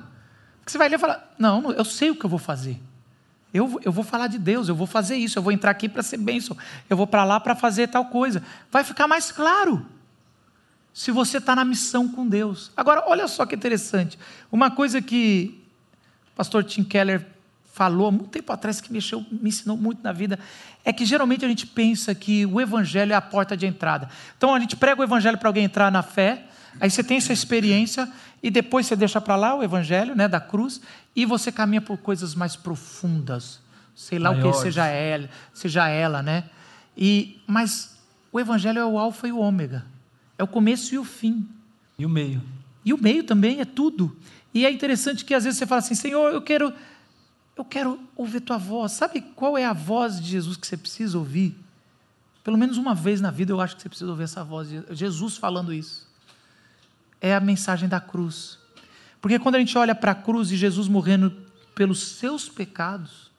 [0.59, 2.81] Porque você vai ler e falar: não, eu sei o que eu vou fazer.
[3.53, 6.03] Eu, eu vou falar de Deus, eu vou fazer isso, eu vou entrar aqui para
[6.03, 6.57] ser bênção,
[6.89, 8.43] eu vou para lá para fazer tal coisa.
[8.71, 9.85] Vai ficar mais claro
[10.93, 12.71] se você está na missão com Deus.
[12.77, 14.19] Agora, olha só que interessante.
[14.51, 15.63] Uma coisa que
[16.33, 17.27] o pastor Tim Keller
[17.73, 20.39] falou há muito tempo atrás, que mexeu, me ensinou muito na vida,
[20.85, 24.09] é que geralmente a gente pensa que o evangelho é a porta de entrada.
[24.37, 26.45] Então a gente prega o evangelho para alguém entrar na fé,
[26.79, 28.09] aí você tem essa experiência
[28.43, 30.83] e depois você deixa para lá o evangelho, né, da cruz,
[31.17, 33.61] e você caminha por coisas mais profundas.
[33.95, 34.55] Sei lá Maiores.
[34.55, 36.45] o que seja ela, seja ela, né?
[36.97, 37.99] E mas
[38.31, 39.85] o evangelho é o alfa e o ômega.
[40.39, 41.49] É o começo e o fim.
[41.99, 42.43] E o meio.
[42.85, 44.15] E o meio também é tudo.
[44.53, 46.73] E é interessante que às vezes você fala assim: "Senhor, eu quero
[47.63, 48.93] eu quero ouvir tua voz.
[48.93, 51.57] Sabe qual é a voz de Jesus que você precisa ouvir?
[52.43, 54.83] Pelo menos uma vez na vida eu acho que você precisa ouvir essa voz de
[54.91, 56.11] Jesus falando isso.
[57.21, 58.59] É a mensagem da cruz.
[59.21, 61.31] Porque quando a gente olha para a cruz e Jesus morrendo
[61.73, 63.31] pelos seus pecados,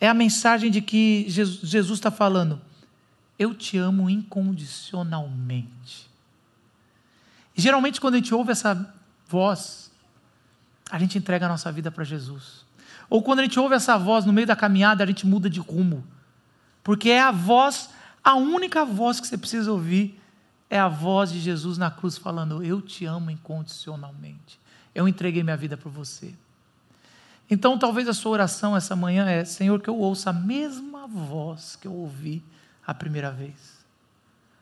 [0.00, 2.60] é a mensagem de que Jesus está falando:
[3.38, 6.10] Eu te amo incondicionalmente.
[7.56, 8.92] E geralmente, quando a gente ouve essa
[9.28, 9.91] voz,
[10.92, 12.66] a gente entrega a nossa vida para Jesus.
[13.08, 15.58] Ou quando a gente ouve essa voz no meio da caminhada, a gente muda de
[15.58, 16.04] rumo.
[16.84, 17.88] Porque é a voz,
[18.22, 20.20] a única voz que você precisa ouvir
[20.68, 24.60] é a voz de Jesus na cruz falando: Eu te amo incondicionalmente.
[24.94, 26.34] Eu entreguei minha vida para você.
[27.50, 31.74] Então, talvez a sua oração essa manhã é: Senhor, que eu ouça a mesma voz
[31.74, 32.42] que eu ouvi
[32.86, 33.82] a primeira vez,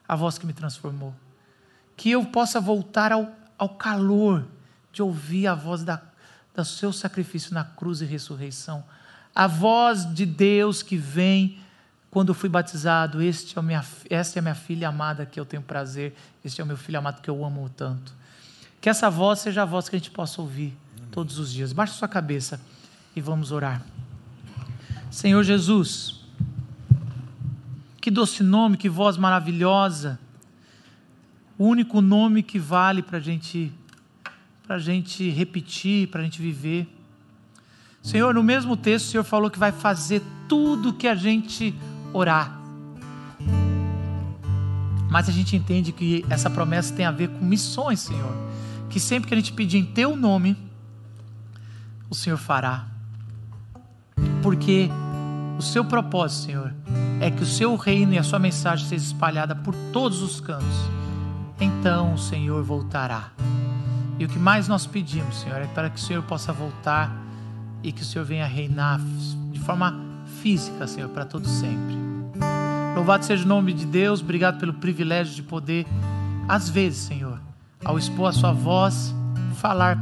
[0.07, 1.13] a voz que me transformou.
[1.97, 3.29] Que eu possa voltar ao,
[3.59, 4.47] ao calor
[4.93, 6.10] de ouvir a voz da
[6.55, 8.85] do seu sacrifício na cruz e ressurreição.
[9.35, 11.59] A voz de Deus que vem
[12.11, 15.45] quando eu fui batizado, este é minha, esta é a minha filha amada que eu
[15.45, 16.13] tenho prazer,
[16.45, 18.13] este é o meu filho amado que eu amo tanto.
[18.81, 20.77] Que essa voz seja a voz que a gente possa ouvir
[21.13, 21.73] todos os dias.
[21.73, 22.61] Baixe sua cabeça
[23.15, 23.83] e vamos orar.
[25.09, 26.21] Senhor Jesus,
[28.01, 30.19] que doce nome, que voz maravilhosa,
[31.57, 33.73] o único nome que vale para a gente
[34.71, 36.87] para a gente repetir, para a gente viver.
[38.01, 41.75] Senhor, no mesmo texto, o Senhor falou que vai fazer tudo que a gente
[42.13, 42.57] orar.
[45.11, 48.33] Mas a gente entende que essa promessa tem a ver com missões, Senhor.
[48.89, 50.57] Que sempre que a gente pedir em Teu nome,
[52.09, 52.87] o Senhor fará.
[54.41, 54.89] Porque
[55.59, 56.73] o Seu propósito, Senhor,
[57.21, 60.89] é que o seu reino e a sua mensagem seja espalhada por todos os cantos.
[61.61, 63.33] Então o Senhor voltará.
[64.21, 67.11] E o que mais nós pedimos, Senhor, é para que o Senhor possa voltar
[67.83, 69.01] e que o Senhor venha reinar
[69.51, 69.99] de forma
[70.43, 71.97] física, Senhor, para todo sempre.
[72.95, 75.87] Louvado seja o nome de Deus, obrigado pelo privilégio de poder,
[76.47, 77.41] às vezes, Senhor,
[77.83, 79.15] ao expor a sua voz,
[79.55, 79.97] falar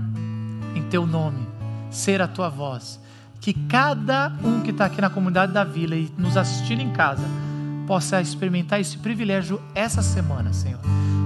[0.75, 1.47] em teu nome,
[1.89, 3.01] ser a tua voz.
[3.41, 7.23] Que cada um que está aqui na comunidade da vila e nos assistindo em casa
[7.89, 10.79] possa experimentar esse privilégio essa semana, Senhor.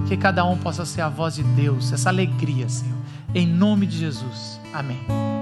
[0.07, 2.97] Que cada um possa ser a voz de Deus, essa alegria, Senhor.
[3.35, 4.61] Em nome de Jesus.
[4.73, 5.32] Amém.